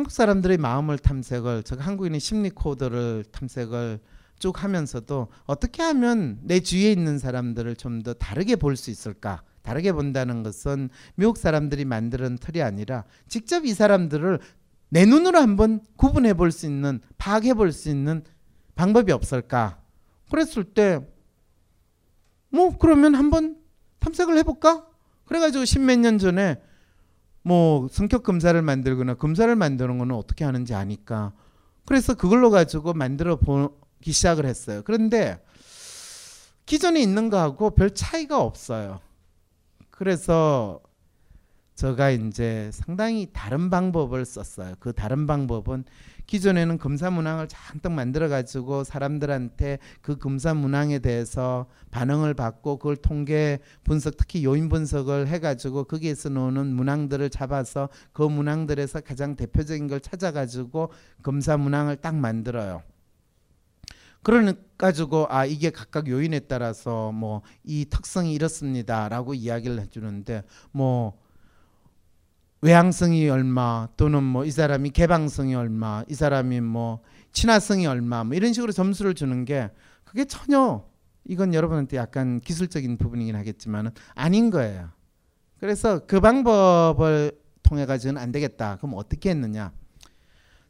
[0.00, 4.00] 한국 사람들의 마음을 탐색을 즉 한국인의 심리 코드를 탐색을
[4.38, 9.42] 쭉 하면서도 어떻게 하면 내 주위에 있는 사람들을 좀 더 다르게 볼 수 있을까?
[9.60, 14.40] 다르게 본다는 것은 미국 사람들이 만드는 틀이 아니라 직접 이 사람들을
[14.88, 18.24] 내 눈으로 한번 구분해 볼 수 있는 파악해 볼 수 있는
[18.76, 19.82] 방법이 없을까?
[20.30, 21.00] 그랬을 때
[22.48, 23.58] 뭐 그러면 한번
[23.98, 24.86] 탐색을 해볼까?
[25.26, 26.58] 그래가지고 십몇 년 전에
[27.42, 31.32] 뭐 성격 검사를 만들거나 검사를 만드는 거는 어떻게 하는지 아니까
[31.86, 34.82] 그래서 그걸로 가지고 만들어 보기 시작을 했어요.
[34.84, 35.42] 그런데
[36.66, 39.00] 기존에 있는 거하고 별 차이가 없어요.
[39.90, 40.80] 그래서
[41.74, 44.74] 제가 이제 상당히 다른 방법을 썼어요.
[44.78, 45.84] 그 다른 방법은
[46.30, 53.58] 기존에는 검사 문항을 잔뜩 만들어 가지고 사람들한테 그 검사 문항에 대해서 반응을 받고 그걸 통계
[53.82, 59.98] 분석 특히 요인 분석을 해 가지고 거기에서 나오는 문항들을 잡아서 그 문항들에서 가장 대표적인 걸
[59.98, 60.92] 찾아 가지고
[61.24, 62.84] 검사 문항을 딱 만들어요.
[64.22, 71.18] 그러 가지고 아 이게 각각 요인에 따라서 뭐 이 특성이 이렇습니다라고 이야기를 해 주는데 뭐
[72.62, 77.00] 외향성이 얼마 또는 뭐 이 사람이 개방성이 얼마 이 사람이 뭐
[77.32, 79.70] 친화성이 얼마 뭐 이런 식으로 점수를 주는 게
[80.04, 80.84] 그게 전혀
[81.24, 84.90] 이건 여러분한테 약간 기술적인 부분이긴 하겠지만은 아닌 거예요.
[85.58, 87.32] 그래서 그 방법을
[87.62, 88.76] 통해 가지고는 안 되겠다.
[88.76, 89.72] 그럼 어떻게 했느냐?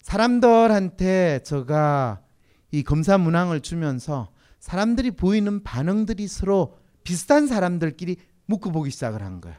[0.03, 2.21] 사람들한테 제가
[2.73, 8.17] 이 검사 문항을 주면서 사람들이 보이는 반응들이 서로 비슷한 사람들끼리
[8.47, 9.57] 묶어보기 시작을 한 거예요.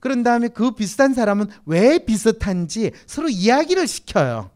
[0.00, 4.50] 그런 다음에 그 비슷한 사람은 왜 비슷한지 서로 이야기를 시켜요.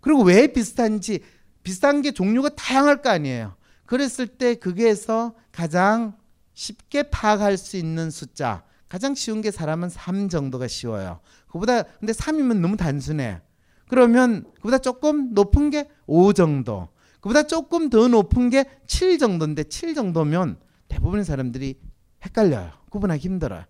[0.00, 1.20] 그리고 왜 비슷한지
[1.62, 3.54] 비슷한 게 종류가 다양할 거 아니에요.
[3.86, 6.16] 그랬을 때 거기에서 가장
[6.54, 11.20] 쉽게 파악할 수 있는 숫자 가장 쉬운 게 사람은 3 정도가 쉬워요.
[11.48, 13.40] 그보다 근데 3이면 너무 단순해.
[13.88, 16.88] 그러면 그보다 조금 높은 게 5 정도.
[17.20, 21.78] 그보다 조금 더 높은 게 7 정도인데 7 정도면 대부분의 사람들이
[22.24, 22.70] 헷갈려요.
[22.90, 23.64] 구분하기 힘들어요.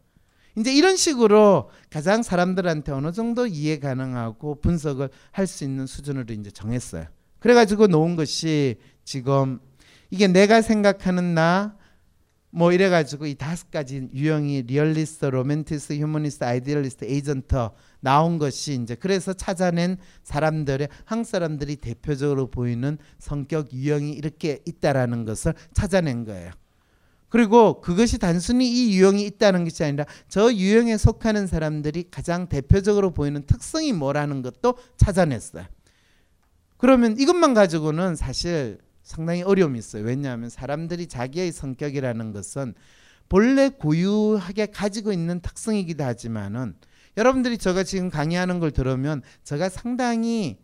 [0.57, 6.51] 이제 이런 식으로 가장 사람들한테 어느 정도 이해 가능하고 분석을 할 수 있는 수준으로 이제
[6.51, 7.07] 정했어요.
[7.39, 9.61] 그래가지고 놓은 것이 지금
[10.11, 11.81] 이게 내가 생각하는 나
[12.53, 17.57] 뭐 이래가지고 이 다섯 가지 유형이 리얼리스트, 로맨티스트, 휴머니스트, idealist, 에이전트
[18.01, 25.55] 나온 것이 이제 그래서 찾아낸 사람들의 한국 사람들이 대표적으로 보이는 성격 유형이 이렇게 있다라는 것을
[25.73, 26.51] 찾아낸 거예요.
[27.31, 33.43] 그리고 그것이 단순히 이 유형이 있다는 것이 아니라 저 유형에 속하는 사람들이 가장 대표적으로 보이는
[33.47, 35.65] 특성이 뭐라는 것도 찾아냈어요.
[36.77, 40.05] 그러면 이것만 가지고는 사실 상당히 어려움이 있어요.
[40.05, 42.75] 왜냐하면 사람들이 자기의 성격이라는 것은
[43.29, 46.75] 본래 고유하게 가지고 있는 특성이기도 하지만은
[47.17, 50.59] 여러분들이 제가 지금 강의하는 걸 들으면 제가 상당히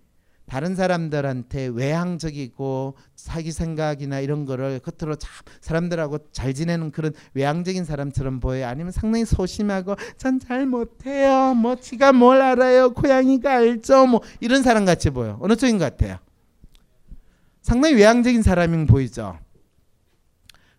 [0.47, 5.31] 다른 사람들한테 외향적이고 자기 생각이나 이런 거를 겉으로 참
[5.61, 8.67] 사람들하고 잘 지내는 그런 외향적인 사람처럼 보여요.
[8.69, 11.55] 아니면 상당히 소심하고 전 잘 못해요.
[11.55, 12.93] 뭐 지가 뭘 알아요.
[12.93, 14.07] 고양이가 알죠.
[14.07, 15.39] 뭐 이런 사람 같이 보여.
[15.41, 16.19] 어느 쪽인 것 같아요?
[17.63, 19.39] 상당히 외향적인 사람인 보이죠.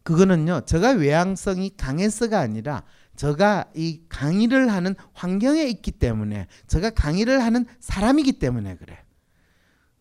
[0.03, 0.61] 그거는요.
[0.65, 2.83] 제가 외향성이 강해서가 아니라
[3.17, 8.97] 제가 이 강의를 하는 환경에 있기 때문에 제가 강의를 하는 사람이기 때문에 그래.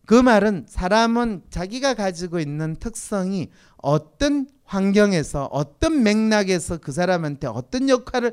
[0.07, 8.31] 그 말은 사람은 자기가 가지고 있는 특성이 어떤 환경에서 어떤 맥락에서 그 사람한테 어떤 역할을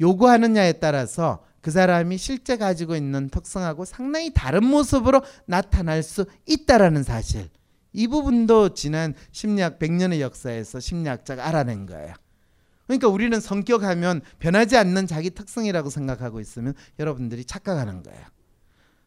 [0.00, 7.50] 요구하느냐에 따라서 그 사람이 실제 가지고 있는 특성하고 상당히 다른 모습으로 나타날 수 있다라는 사실.
[7.92, 12.14] 이 부분도 지난 심리학 100년의 역사에서 심리학자가 알아낸 거예요.
[12.86, 18.35] 그러니까 우리는 성격하면 변하지 않는 자기 특성이라고 생각하고 있으면 여러분들이 착각하는 거예요.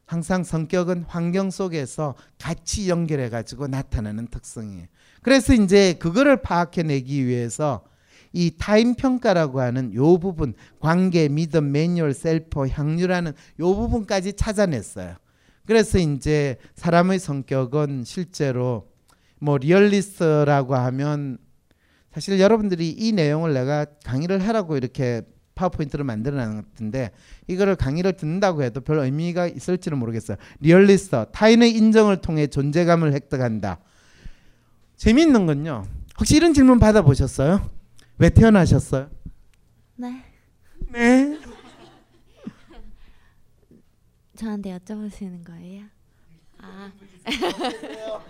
[0.09, 4.87] 항상 성격은 환경 속에서 같이 연결해 가지고 나타나는 특성이에요.
[5.21, 7.83] 그래서 이제 그거를 파악해 내기 위해서
[8.33, 15.15] 이 타인 평가라고 하는 요 부분 관계, 믿음, 매뉴얼, 셀프, 향유라는 요 부분까지 찾아냈어요.
[15.67, 18.89] 그래서 이제 사람의 성격은 실제로
[19.37, 21.37] 뭐 리얼리스트라고 하면
[22.11, 25.21] 사실 여러분들이 이 내용을 내가 강의를 하라고 이렇게
[25.59, 27.11] 파워포인트를 만들어 놨는데
[27.47, 30.37] 이거를 강의를 듣는다고 해도 별 의미가 있을지는 모르겠어요.
[30.61, 33.79] 리얼리스트, 타인의 인정을 통해 존재감을 획득한다.
[34.95, 35.85] 재미있는 건요.
[36.17, 37.69] 혹시 이런 질문 받아보셨어요?
[38.17, 39.09] 왜 태어나셨어요?
[39.95, 40.23] 네.
[40.91, 41.39] 네.
[44.35, 45.83] 저한테 여쭤보시는 거예요?
[46.59, 46.91] 아.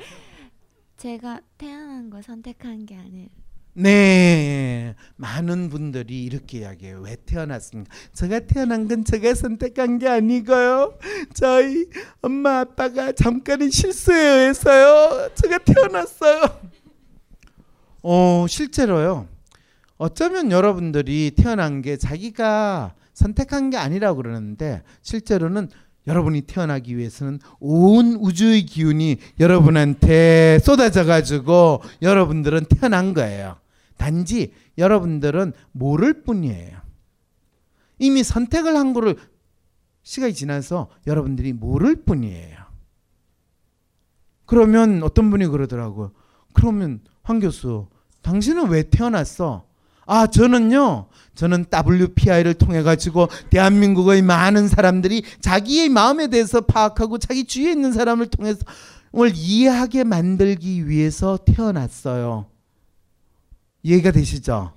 [0.98, 3.30] 제가 태어난 걸 선택한 게 아니에요.
[3.74, 4.96] 네.
[5.16, 7.02] 많은 분들이 이렇게 이야기해요.
[7.02, 7.94] 왜 태어났습니까?
[8.14, 10.98] 제가 태어난 건 제가 선택한 게 아니고요.
[11.34, 11.88] 저희
[12.22, 15.30] 엄마 아빠가 잠깐의 실수에 의해서요.
[15.36, 16.42] 제가 태어났어요.
[18.02, 19.28] 어, 실제로요.
[19.98, 25.70] 어쩌면 여러분들이 태어난 게 자기가 선택한 게 아니라고 그러는데 실제로는
[26.08, 33.58] 여러분이 태어나기 위해서는 온 우주의 기운이 여러분한테 쏟아져 가지고 여러분들은 태어난 거예요.
[33.98, 36.80] 단지 여러분들은 모를 뿐이에요.
[38.00, 39.18] 이미 선택을 한 거를
[40.04, 42.58] 시간이 지나서 여러분들이 모를 뿐이에요.
[44.46, 46.12] 그러면 어떤 분이 그러더라고요.
[46.54, 47.88] 그러면 황 교수,
[48.24, 49.68] 당신은 왜 태어났어?
[50.08, 51.09] 아, 저는요.
[51.40, 58.28] 저는 WPI를 통해 가지고 대한민국의 많은 사람들이 자기의 마음에 대해서 파악하고 자기 주위에 있는 사람을
[58.28, 58.60] 통해서
[59.16, 62.48] 을 이해하게 만들기 위해서 태어났어요.
[63.84, 64.74] 이해가 되시죠?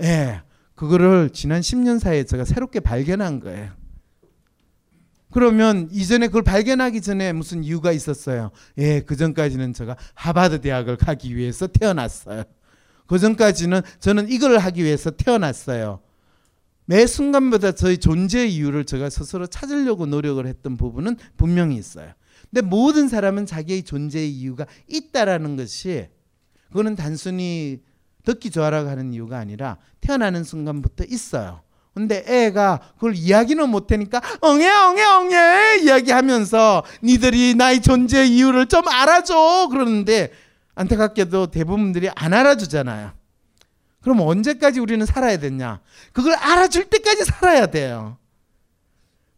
[0.00, 0.04] 예.
[0.04, 0.40] 네,
[0.74, 3.72] 그거를 지난 10년 사이에 제가 새롭게 발견한 거예요.
[5.30, 8.52] 그러면 이전에 그걸 발견하기 전에 무슨 이유가 있었어요?
[8.78, 12.44] 예, 그 전까지는 제가 하버드 대학을 가기 위해서 태어났어요.
[13.06, 16.00] 그 전까지는 저는 이걸 하기 위해서 태어났어요.
[16.86, 22.12] 매 순간마다 저희 존재의 이유를 제가 스스로 찾으려고 노력을 했던 부분은 분명히 있어요.
[22.50, 26.08] 근데 모든 사람은 자기의 존재의 이유가 있다라는 것이
[26.68, 27.80] 그거는 단순히
[28.24, 31.62] 듣기 좋아라고 하는 이유가 아니라 태어나는 순간부터 있어요.
[31.94, 39.68] 근데 애가 그걸 이야기는 못하니까 엉해 엉해 엉해 이야기하면서 니들이 나의 존재 이유를 좀 알아줘
[39.70, 40.30] 그러는데
[40.74, 43.12] 안타깝게도 대부분들이 안 알아주잖아요.
[44.06, 45.80] 그럼 언제까지 우리는 살아야 되냐?
[46.12, 48.18] 그걸 알아줄 때까지 살아야 돼요.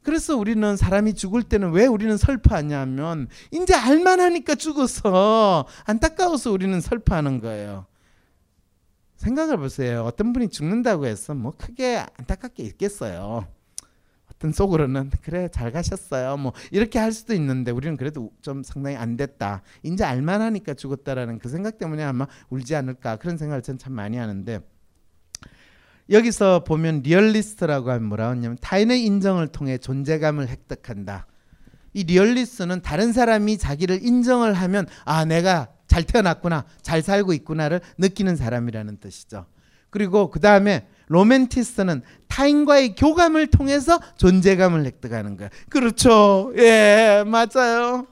[0.03, 7.87] 그래서 우리는 사람이 죽을 때는 왜 우리는 슬퍼하냐면 이제 알만하니까 죽어서 안타까워서 우리는 슬퍼하는 거예요.
[9.17, 10.05] 생각을 보세요.
[10.05, 13.49] 어떤 분이 죽는다고 해서 뭐 크게 안타까울 게 있겠어요.
[14.39, 16.37] 어떤 속으로는 그래 잘 가셨어요.
[16.37, 19.63] 뭐 이렇게 할 수도 있는데 우리는 그래도 좀 상당히 안 됐다.
[19.83, 24.61] 이제 알만하니까 죽었다라는 그 생각 때문에 아마 울지 않을까 그런 생각을 전 참 많이 하는데
[26.11, 31.27] 여기서 보면 리얼리스트라고 하면 뭐라고 하냐면 타인의 인정을 통해 존재감을 획득한다.
[31.93, 38.37] 이 리얼리스트는 다른 사람이 자기를 인정을 하면 아 내가 잘 태어났구나, 잘 살고 있구나를 느끼는
[38.37, 39.47] 사람이라는 뜻이죠.
[39.91, 45.51] 그리고 그 다음에 로맨티스트는 타인과의 교감을 통해서 존재감을 획득하는 거예요.
[45.69, 46.53] 그렇죠.
[46.57, 48.07] 예, 맞아요.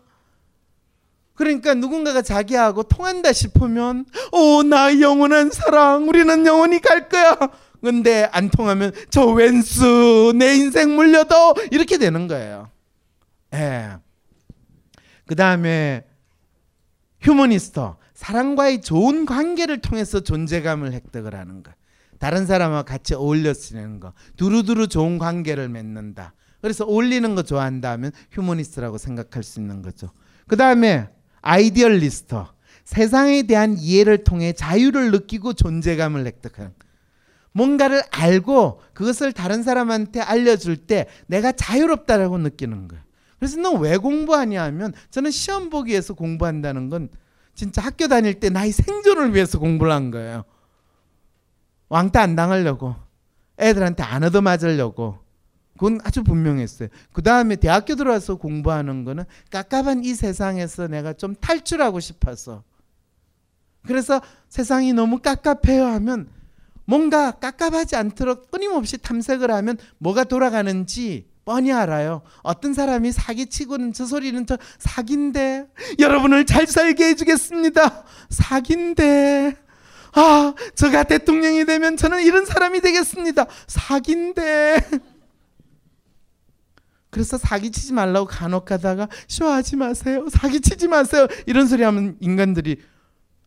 [1.34, 7.36] 그러니까 누군가가 자기하고 통한다 싶으면 오 나 영원한 사랑 우리는 영원히 갈 거야.
[7.82, 12.70] 근데 안 통하면 저 웬수 내 인생 물려도 이렇게 되는 거예요.
[13.54, 13.90] 예.
[15.26, 16.04] 그 다음에
[17.20, 21.70] 휴머니스트 사람과의 좋은 관계를 통해서 존재감을 획득을 하는 거.
[22.18, 24.12] 다른 사람과 같이 어울려 지내는 거.
[24.36, 26.34] 두루두루 좋은 관계를 맺는다.
[26.60, 30.10] 그래서 어울리는 거 좋아한다면 휴머니스트라고 생각할 수 있는 거죠.
[30.46, 31.08] 그 다음에
[31.42, 32.52] idealist
[32.84, 36.72] 세상에 대한 이해를 통해 자유를 느끼고 존재감을 획득하는
[37.52, 43.02] 뭔가를 알고 그것을 다른 사람한테 알려줄 때 내가 자유롭다라고 느끼는 거예요.
[43.38, 47.08] 그래서 너왜 공부하냐 하면 저는 시험 보기 위해서 공부한다는 건
[47.54, 50.44] 진짜 학교 다닐 때 나의 생존을 위해서 공부를 한 거예요.
[51.88, 52.94] 왕따 안 당하려고
[53.58, 55.18] 애들한테 안 얻어맞으려고
[55.74, 56.88] 그건 아주 분명했어요.
[57.12, 62.62] 그 다음에 대학교 들어와서 공부하는 거는 깝깝한 이 세상에서 내가 좀 탈출하고 싶어서
[63.86, 66.28] 그래서 세상이 너무 깝깝해요 하면
[66.86, 72.22] 뭔가 깝깝하지 않도록 끊임없이 탐색을 하면 뭐가 돌아가는지 뻔히 알아요.
[72.42, 75.68] 어떤 사람이 사기치고는 저 소리는 저 사기인데
[76.00, 78.04] 여러분을 잘 살게 해주겠습니다.
[78.30, 79.56] 사기인데
[80.16, 83.46] 아 저가 대통령이 되면 저는 이런 사람이 되겠습니다.
[83.66, 84.78] 사기인데
[87.10, 90.26] 그래서 사기치지 말라고 간혹 가다가 쇼하지 마세요.
[90.30, 91.28] 사기치지 마세요.
[91.46, 92.80] 이런 소리 하면 인간들이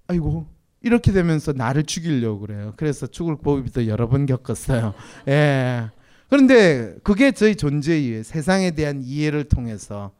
[0.07, 0.47] 아이고
[0.81, 2.73] 이렇게 되면서 나를 죽이려고 그래요.
[2.77, 4.93] 그래서 죽을 법도 여러 번 겪었어요.
[5.27, 5.89] 예.
[6.29, 10.11] 그런데 그게 저희 존재 이해, 세상에 대한 이해를 통해서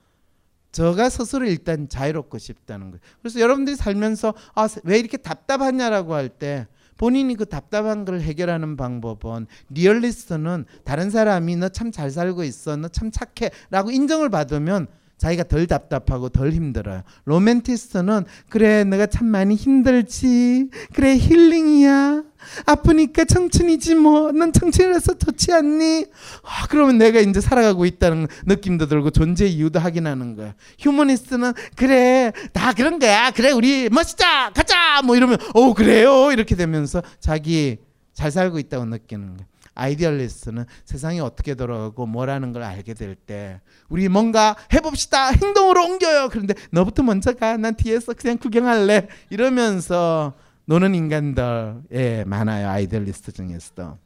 [0.71, 2.99] 저가 스스로 일단 자유롭고 싶다는 거예요.
[3.21, 6.67] 그래서 여러분들이 살면서 아, 왜 이렇게 답답하냐라고 할 때
[6.97, 12.89] 본인이 그 답답한 걸 해결하는 방법은 리얼리스트는 다른 사람이 너 참 잘 살고 있어, 너
[12.89, 14.87] 참 착해라고 인정을 받으면
[15.19, 17.03] 자기가 덜 답답하고 덜 힘들어요.
[17.25, 20.69] 로맨티스트는 그래 내가 참 많이 힘들지.
[20.93, 22.23] 그래 힐링이야.
[22.65, 24.31] 아프니까 청춘이지 뭐.
[24.31, 26.05] 넌 청춘이라서 좋지 않니?
[26.43, 30.55] 아, 그러면 내가 이제 살아가고 있다는 느낌도 들고 존재 이유도 확인하는 거야.
[30.79, 33.31] 휴머니스트는 그래 다 그런 거야.
[33.31, 37.77] 그래 우리 멋있자 가자 뭐 이러면 어 그래요 이렇게 되면서 자기
[38.13, 39.47] 잘 살고 있다고 느끼는 거야.
[39.79, 46.29] 아이디얼리스트는 세상이 어떻게 돌아가고 뭐라는 걸 알게 될 때 우리 뭔가 해봅시다 행동으로 옮겨요.
[46.29, 49.07] 그런데 너부터 먼저 가 난 뒤에서 그냥 구경할래.
[49.29, 50.33] 이러면서
[50.65, 53.97] 노는 인간들 예 많아요 아이디얼리스트 중에서도.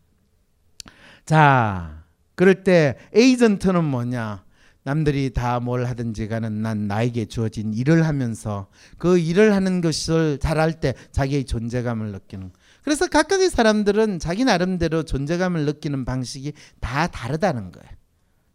[1.26, 2.04] 자
[2.36, 4.44] 그럴 때 에이전트는 뭐냐?
[4.86, 8.68] 남들이 다 뭘 하든지 가는 난 나에게 주어진 일을 하면서
[8.98, 12.52] 그 일을 하는 것을 잘할 때 자기의 존재감을 느끼는
[12.84, 17.90] 그래서 각각의 사람들은 자기 나름대로 존재감을 느끼는 방식이 다 다르다는 거예요.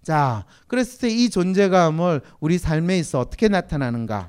[0.02, 4.28] 자, 그랬을 때 이 존재감을 우리 삶에 있어 어떻게 나타나는가?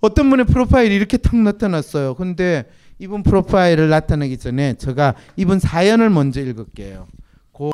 [0.00, 2.14] 어떤 분의 프로파일이 이렇게 탁 나타났어요.
[2.14, 7.08] 근데 이분 프로파일을 나타내기 전에 제가 이분 사연을 먼저 읽을게요.
[7.52, 7.70] 고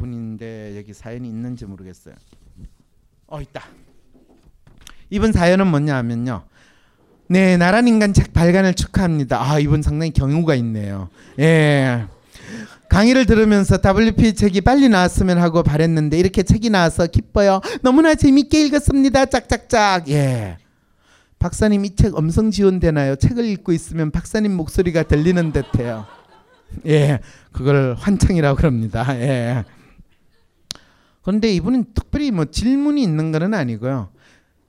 [0.00, 2.14] 분인데 여기 사연이 있는지 모르겠어요.
[3.26, 3.64] 어 있다.
[5.10, 6.44] 이분 사연은 뭐냐 하면요.
[7.28, 9.40] 네, 나란 인간 책 발간을 축하합니다.
[9.40, 11.10] 아, 이분 상당히 경우가 있네요.
[11.38, 12.06] 예.
[12.88, 17.60] 강의를 들으면서 WP 책이 빨리 나왔으면 하고 바랬는데 이렇게 책이 나와서 기뻐요.
[17.82, 19.26] 너무나 재밌게 읽었습니다.
[19.26, 20.08] 짝짝짝.
[20.08, 20.56] 예.
[21.38, 23.16] 박사님 이 책 음성 지원되나요?
[23.16, 26.06] 책을 읽고 있으면 박사님 목소리가 들리는 듯해요.
[26.86, 27.20] 예.
[27.52, 29.04] 그걸 환청이라고 그럽니다.
[29.20, 29.64] 예.
[31.22, 34.08] 그런데 이분은 특별히 뭐 질문이 있는 건 아니고요.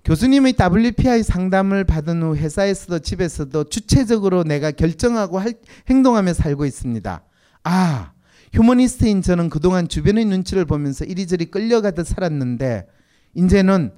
[0.06, 5.54] 교수님의 WPI 상담을 받은 후 회사에서도 집에서도 주체적으로 내가 결정하고 할,
[5.90, 7.24] 행동하며 살고 있습니다.
[7.64, 8.12] 아,
[8.54, 12.88] 휴머니스트인 저는 그동안 주변의 눈치를 보면서 이리저리 끌려가듯 살았는데
[13.36, 13.92] 이제는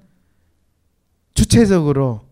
[1.34, 2.32] 주체적으로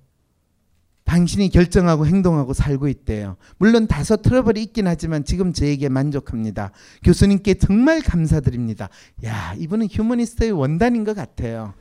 [1.06, 3.38] 당신이 결정하고 행동하고 살고 있대요.
[3.58, 6.72] 물론 다소 트러블이 있긴 하지만 지금 저에게 만족합니다.
[7.04, 8.90] 교수님께 정말 감사드립니다.
[9.26, 11.74] 야, 이분은 휴머니스트의 원단인 것 같아요.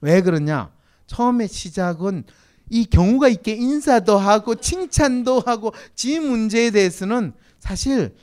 [0.00, 0.70] 왜 그러냐?
[1.06, 2.24] 처음에 시작은
[2.70, 8.14] 이 경우가 있게 인사도 하고 칭찬도 하고 지 문제에 대해서는 사실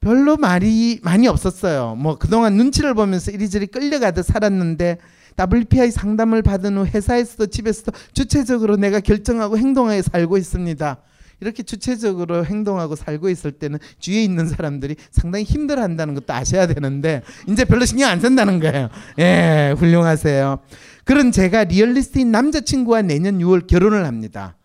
[0.00, 1.94] 별로 말이 많이 없었어요.
[1.96, 4.98] 뭐 그동안 눈치를 보면서 이리저리 끌려가듯 살았는데
[5.38, 10.98] WPI 상담을 받은 후 회사에서도 집에서도 주체적으로 내가 결정하고 행동하여 살고 있습니다.
[11.40, 17.64] 이렇게 주체적으로 행동하고 살고 있을 때는 주위에 있는 사람들이 상당히 힘들어한다는 것도 아셔야 되는데 이제
[17.64, 18.88] 별로 신경 안 쓴다는 거예요.
[19.18, 20.60] 예, 훌륭하세요.
[21.04, 24.56] 그런 제가 리얼리스트인 남자친구와 내년 6월 결혼을 합니다.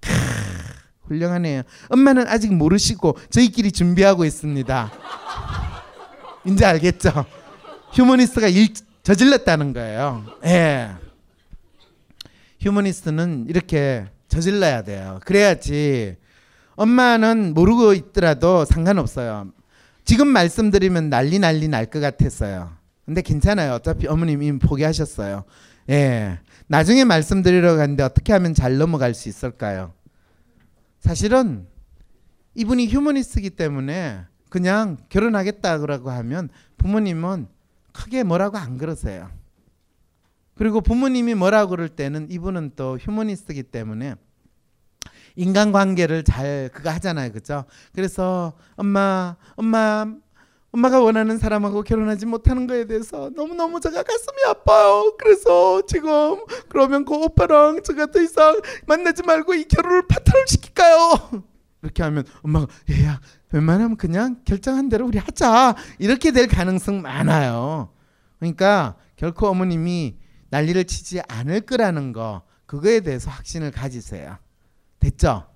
[0.00, 0.10] 크,
[1.06, 1.62] 훌륭하네요.
[1.88, 4.92] 엄마는 아직 모르시고 저희끼리 준비하고 있습니다.
[6.46, 7.24] 이제 알겠죠?
[7.92, 8.68] 휴머니스트가 일
[9.02, 10.24] 저질렀다는 거예요.
[10.44, 10.90] 예.
[12.60, 15.20] 휴머니스트는 이렇게 저질러야 돼요.
[15.24, 16.16] 그래야지
[16.76, 19.48] 엄마는 모르고 있더라도 상관없어요.
[20.04, 22.72] 지금 말씀드리면 난리 난리 날 것 같았어요.
[23.04, 23.72] 근데 괜찮아요.
[23.74, 25.44] 어차피 어머님 이미 포기하셨어요.
[25.88, 26.38] 예.
[26.66, 29.94] 나중에 말씀드리러 가는데 어떻게 하면 잘 넘어갈 수 있을까요?
[31.00, 31.66] 사실은
[32.54, 37.48] 이분이 휴머니스트이기 때문에 그냥 결혼하겠다고 하면 부모님은
[37.92, 39.30] 크게 뭐라고 안 그러세요.
[40.54, 44.16] 그리고 부모님이 뭐라고 그럴 때는 이분은 또 휴머니스트이기 때문에
[45.36, 47.30] 인간관계를 잘 그거 하잖아요.
[47.32, 47.64] 그죠?
[47.94, 50.12] 그래서 엄마, 엄마,
[50.70, 55.14] 엄마가 원하는 사람하고 결혼하지 못하는 거에 대해서 너무너무 제가 가슴이 아파요.
[55.18, 61.42] 그래서 지금 그러면 그 오빠랑 제가 더 이상 만나지 말고 이 결혼을 파탄을 시킬까요?
[61.82, 63.20] 이렇게 하면 엄마가 얘야
[63.52, 65.74] 웬만하면 그냥 결정한 대로 우리 하자.
[65.98, 67.90] 이렇게 될 가능성 많아요.
[68.38, 70.16] 그러니까 결코 어머님이
[70.50, 74.36] 난리를 치지 않을 거라는 거 그거에 대해서 확신을 가지세요.
[75.00, 75.46] 됐죠?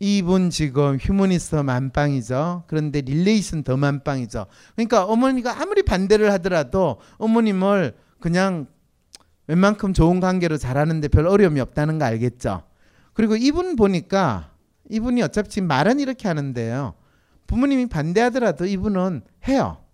[0.00, 2.64] 이분 지금 휴머니스트 만빵이죠.
[2.66, 4.46] 그런데 relation 더 만빵이죠.
[4.74, 8.66] 그러니까 어머니가 아무리 반대를 하더라도 어머님을 그냥
[9.46, 12.62] 웬만큼 좋은 관계로 잘하는데 별 어려움이 없다는 거 알겠죠.
[13.12, 14.52] 그리고 이분 보니까
[14.88, 16.94] 이분이 어차피 말은 이렇게 하는데요.
[17.46, 19.84] 부모님이 반대하더라도 이분은 해요.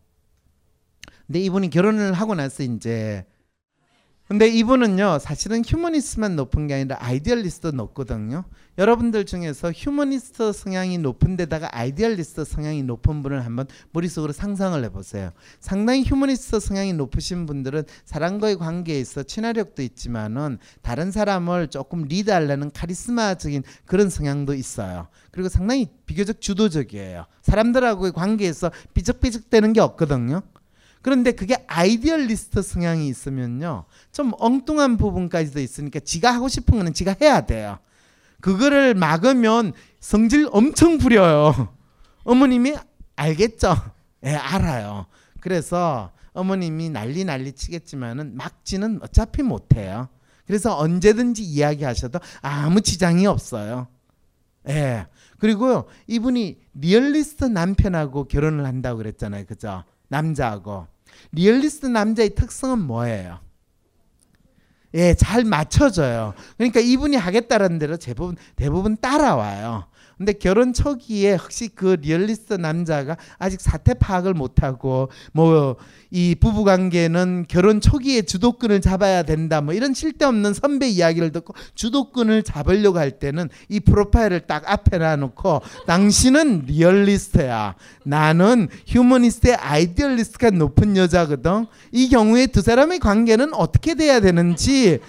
[1.26, 3.26] 근데 이분이 결혼을 하고 나서 이제
[4.28, 8.44] 근데 이분은요 사실은 휴머니스트만 높은 게 아니라 아이디얼리스트 높거든요.
[8.76, 15.30] 여러분들 중에서 휴머니스트 성향이 높은 데다가 아이디얼리스트 성향이 높은 분을 한번 머릿속으로 상상을 해보세요.
[15.60, 23.62] 상당히 휴머니스트 성향이 높으신 분들은 사람과의 관계에 있어 친화력도 있지만은 다른 사람을 조금 리드하려는 카리스마적인
[23.86, 25.06] 그런 성향도 있어요.
[25.30, 27.26] 그리고 상당히 비교적 주도적이에요.
[27.42, 30.42] 사람들하고의 관계에서 삐적삐적대는 게 없거든요.
[31.06, 33.84] 그런데 그게 아이디얼리스트 성향이 있으면요.
[34.10, 37.78] 좀 엉뚱한 부분까지도 있으니까 지가 하고 싶은 거는 지가 해야 돼요.
[38.40, 41.68] 그거를 막으면 성질 엄청 부려요.
[42.24, 42.74] 어머님이
[43.14, 43.76] 알겠죠?
[44.24, 45.06] 예, 알아요.
[45.38, 50.08] 그래서 어머님이 난리 난리 치겠지만은 막지는 어차피 못해요.
[50.44, 53.86] 그래서 언제든지 이야기하셔도 아무 지장이 없어요.
[54.70, 55.06] 예.
[55.38, 59.44] 그리고 이분이 리얼리스트 남편하고 결혼을 한다고 그랬잖아요.
[59.46, 59.84] 그죠?
[60.08, 60.95] 남자하고.
[61.32, 63.40] 리얼리스트 남자의 특성은 뭐예요?
[64.94, 66.34] 예, 잘 맞춰줘요.
[66.56, 69.86] 그러니까 이분이 하겠다는 대로 대부분 대부분 따라와요.
[70.16, 75.76] 근데 결혼 초기에 혹시 그 리얼리스트 남자가 아직 사태 파악을 못하고 뭐
[76.10, 82.42] 이 부부 관계는 결혼 초기에 주도권을 잡아야 된다 뭐 이런 쓸데없는 선배 이야기를 듣고 주도권을
[82.42, 87.74] 잡으려고 할 때는 이 프로파일을 딱 앞에 놔놓고 당신은 리얼리스트야.
[88.04, 91.66] 나는 휴머니스트의 아이디얼리스트가 높은 여자거든.
[91.92, 95.00] 이 경우에 두 사람의 관계는 어떻게 돼야 되는지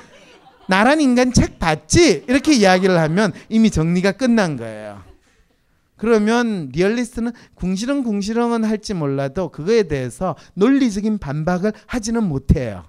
[0.68, 2.24] 나란 인간 책 봤지?
[2.28, 5.04] 이렇게 이야기를 하면 이미 정리가 끝난 거예요.
[5.96, 12.86] 그러면 리얼리스트는 궁시렁 궁시렁은 할지 몰라도 그거에 대해서 논리적인 반박을 하지는 못해요.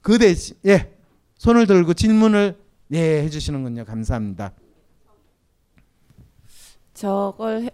[0.00, 0.90] 그 대신 예
[1.36, 2.56] 손을 들고 질문을
[2.92, 3.84] 예 해주시는군요.
[3.84, 4.52] 감사합니다.
[6.94, 7.70] 저걸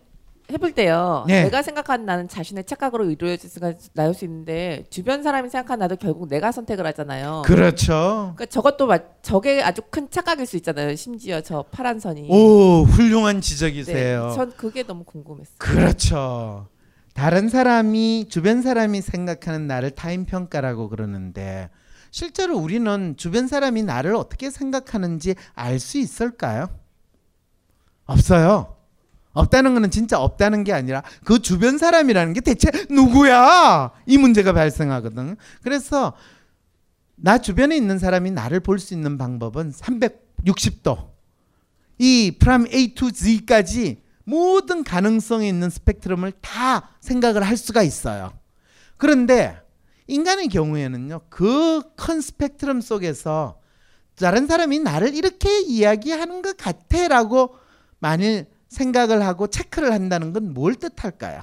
[0.54, 1.24] 해, 해볼 때요.
[1.26, 1.42] 네.
[1.44, 6.52] 내가 생각하는 나는 자신의 착각으로 이루어질수가 나올 수 있는데 주변 사람이 생각하는 나도 결국 내가
[6.52, 7.42] 선택을 하잖아요.
[7.44, 8.32] 그렇죠.
[8.36, 10.94] 그러니까 저것도 마, 저게 아주 큰 착각일 수 있잖아요.
[10.94, 12.28] 심지어 저 파란 선이.
[12.30, 14.28] 오 훌륭한 지적이세요.
[14.28, 15.56] 네, 전 그게 너무 궁금했어요.
[15.58, 16.68] 그렇죠.
[17.12, 21.70] 다른 사람이 주변 사람이 생각하는 나를 타인 평가라고 그러는데
[22.10, 26.68] 실제로 우리는 주변 사람이 나를 어떻게 생각하는지 알 수 있을까요?
[28.06, 28.76] 없어요.
[29.34, 33.90] 없다는 거는 진짜 없다는 게 아니라 그 주변 사람이라는 게 대체 누구야?
[34.06, 35.36] 이 문제가 발생하거든.
[35.62, 36.14] 그래서
[37.16, 41.10] 나 주변에 있는 사람이 나를 볼 수 있는 방법은 360도.
[41.98, 48.32] 이 프람 A to Z까지 모든 가능성이 있는 스펙트럼을 다 생각을 할 수가 있어요.
[48.96, 49.60] 그런데
[50.06, 53.60] 인간의 경우에는요, 그 큰 스펙트럼 속에서
[54.16, 57.56] 다른 사람이 나를 이렇게 이야기하는 것 같아라고
[57.98, 61.42] 만일 생각을 하고 체크를 한다는 건 뭘 뜻할까요?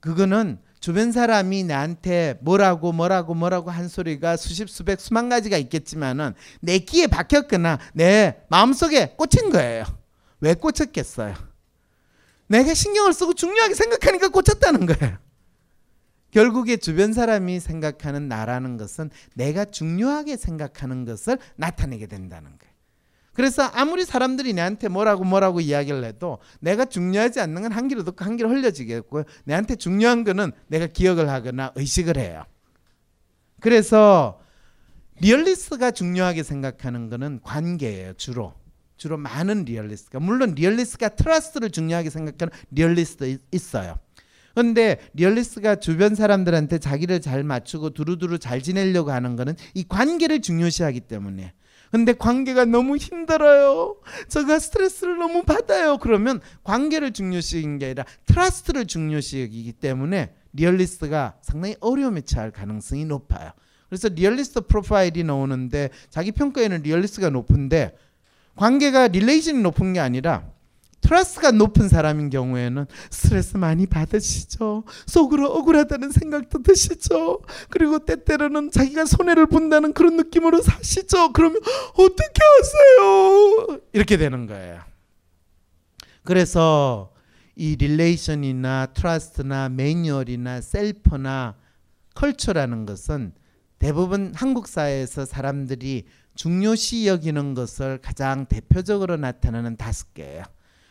[0.00, 6.78] 그거는 주변 사람이 나한테 뭐라고 뭐라고 뭐라고 한 소리가 수십 수백 수만 가지가 있겠지만은 내
[6.78, 9.84] 귀에 박혔거나 내 마음속에 꽂힌 거예요.
[10.40, 11.34] 왜 꽂혔겠어요?
[12.46, 15.18] 내가 신경을 쓰고 중요하게 생각하니까 꽂혔다는 거예요.
[16.30, 22.67] 결국에 주변 사람이 생각하는 나라는 것은 내가 중요하게 생각하는 것을 나타내게 된다는 거예요.
[23.38, 28.24] 그래서 아무리 사람들이 내한테 뭐라고 뭐라고 이야기를 해도 내가 중요하지 않는 건 한 귀로 듣고
[28.24, 29.22] 한 귀로 흘려지겠고요.
[29.44, 32.42] 내한테 중요한 거는 내가 기억을 하거나 의식을 해요.
[33.60, 34.40] 그래서
[35.20, 38.54] 리얼리스트가 중요하게 생각하는 거는 관계예요, 주로.
[38.96, 44.00] 주로 많은 리얼리스트가 물론 리얼리스트가 trust를 중요하게 생각하는 리얼리스트 이- 있어요.
[44.56, 51.02] 근데 리얼리스트가 주변 사람들한테 자기를 잘 맞추고 두루두루 잘 지내려고 하는 거는 이 관계를 중요시하기
[51.02, 51.52] 때문에.
[51.90, 53.96] 근데 관계가 너무 힘들어요.
[54.28, 55.98] 제가 스트레스를 너무 받아요.
[55.98, 63.52] 그러면 관계를 중요시하는 게 아니라 trust를 중요시하기 때문에 리얼리스트가 상당히 어려움에 처할 가능성이 높아요.
[63.88, 67.96] 그래서 리얼리스트 프로파일이 나오는데 자기 평가에는 리얼리스트가 높은데
[68.56, 70.44] 관계가 relation이 높은 게 아니라
[71.00, 74.84] trust가 높은 사람인 경우에는 스트레스 많이 받으시죠.
[75.06, 77.40] 속으로 억울하다는 생각도 드시죠.
[77.70, 81.32] 그리고 때때로는 자기가 손해를 본다는 그런 느낌으로 사시죠.
[81.32, 81.60] 그러면
[81.94, 83.80] 어떻게 하세요?
[83.92, 84.80] 이렇게 되는 거예요.
[86.24, 87.12] 그래서
[87.56, 91.56] 이 relation이나 trust나 매뉴얼이나 self나
[92.14, 93.32] culture라는 것은
[93.78, 96.04] 대부분 한국 사회에서 사람들이
[96.34, 100.42] 중요시 여기는 것을 가장 대표적으로 나타내는 다섯 개예요.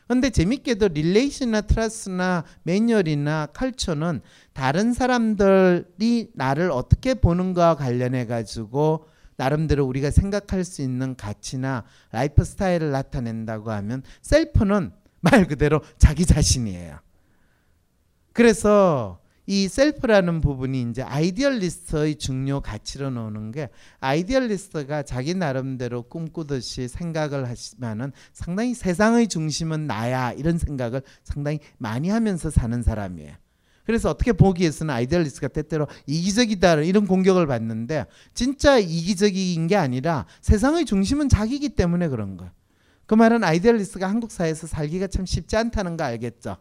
[0.07, 4.21] 근데 재밌게도 relation이나 trust나 매뉴얼이나 culture는
[4.53, 12.91] 다른 사람들이 나를 어떻게 보는가와 관련해 가지고 나름대로 우리가 생각할 수 있는 가치나 라이프 스타일을
[12.91, 16.99] 나타낸다고 하면 self는 말 그대로 자기 자신이에요.
[18.33, 23.69] 그래서 이 self라는 부분이 이제 idealist의 중요 가치로 나오는 게
[24.01, 32.49] idealist가 자기 나름대로 꿈꾸듯이 생각을 하시면은 상당히 세상의 중심은 나야 이런 생각을 상당히 많이 하면서
[32.49, 33.33] 사는 사람이에요.
[33.85, 41.29] 그래서 어떻게 보기에서는 idealist가 때때로 이기적이다 이런 공격을 받는데 진짜 이기적인 게 아니라 세상의 중심은
[41.29, 42.51] 자기이기 때문에 그런 거예요.
[43.05, 46.57] 그 말은 idealist가 한국 사회에서 살기가 참 쉽지 않다는 거 알겠죠?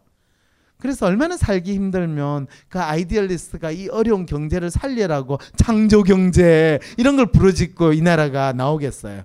[0.77, 7.93] 그래서 얼마나 살기 힘들면 그 idealist가 이 어려운 경제를 살려라고 창조 경제 이런 걸 부르짖고
[7.93, 9.23] 이 나라가 나오겠어요.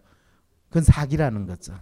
[0.69, 1.75] 그건 사기라는 거죠.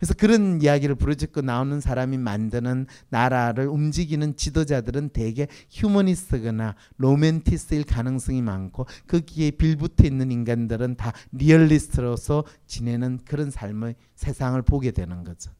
[0.00, 8.86] 그래서 그런 이야기를 부르짖고 나오는 사람이 만드는 나라를 움직이는 지도자들은 대개 휴머니스트거나 로맨티스트일 가능성이 많고
[9.08, 15.50] 거기에 빌붙어 있는 인간들은 다 리얼리스트로서 지내는 그런 삶의 세상을 보게 되는 거죠.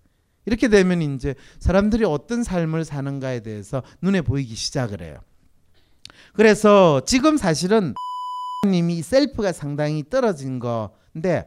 [0.47, 5.19] 이렇게 되면 이제 사람들이 어떤 삶을 사는가에 대해서 눈에 보이기 시작을 해요.
[6.33, 7.95] 그래서 지금 사실은
[8.69, 11.47] 님이 self가 상당히 떨어진 건데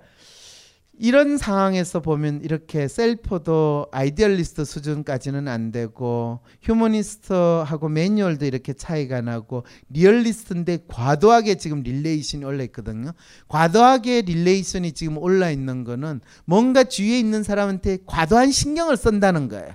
[0.99, 10.85] 이런 상황에서 보면 이렇게 self도 idealist 수준까지는 안 되고 휴머니스트하고 매뉴얼도 이렇게 차이가 나고 리얼리스트인데
[10.87, 13.11] 과도하게 지금 relation이 올라 있거든요.
[13.47, 19.73] 과도하게 relation이 지금 올라 있는 거는 뭔가 주위에 있는 사람한테 과도한 신경을 쓴다는 거예요.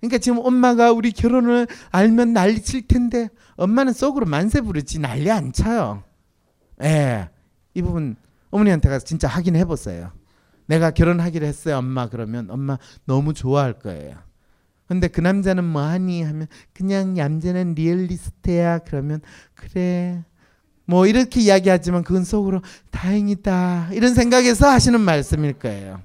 [0.00, 5.52] 그러니까 지금 엄마가 우리 결혼을 알면 난리 칠 텐데 엄마는 속으로 만세 부르지 난리 안
[5.52, 6.02] 쳐요.
[6.82, 7.28] 예.
[7.74, 8.16] 이 부분
[8.50, 10.12] 어머니한테 가서 진짜 확인해 보세요.
[10.70, 12.08] 내가 결혼하기로 했어요, 엄마.
[12.08, 14.16] 그러면 엄마 너무 좋아할 거예요.
[14.86, 18.78] 근데 그 남자는 뭐 하니 하면 그냥 얌전한 리얼리스트야.
[18.78, 19.20] 그러면
[19.54, 20.24] 그래.
[20.84, 23.90] 뭐 이렇게 이야기하지만 그건 속으로 다행이다.
[23.92, 26.00] 이런 생각에서 하시는 말씀일 거예요.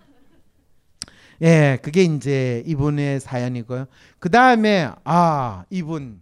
[1.44, 3.86] 예, 그게 이제 이분의 사연이고요.
[4.18, 6.22] 그 다음에 아 이분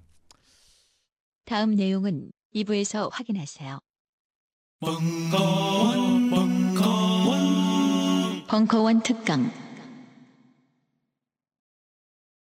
[1.46, 3.80] 다음 내용은 2부에서 확인하세요.
[4.82, 7.13] 벙커원, 벙커원,
[8.54, 9.50] 벙커원 특강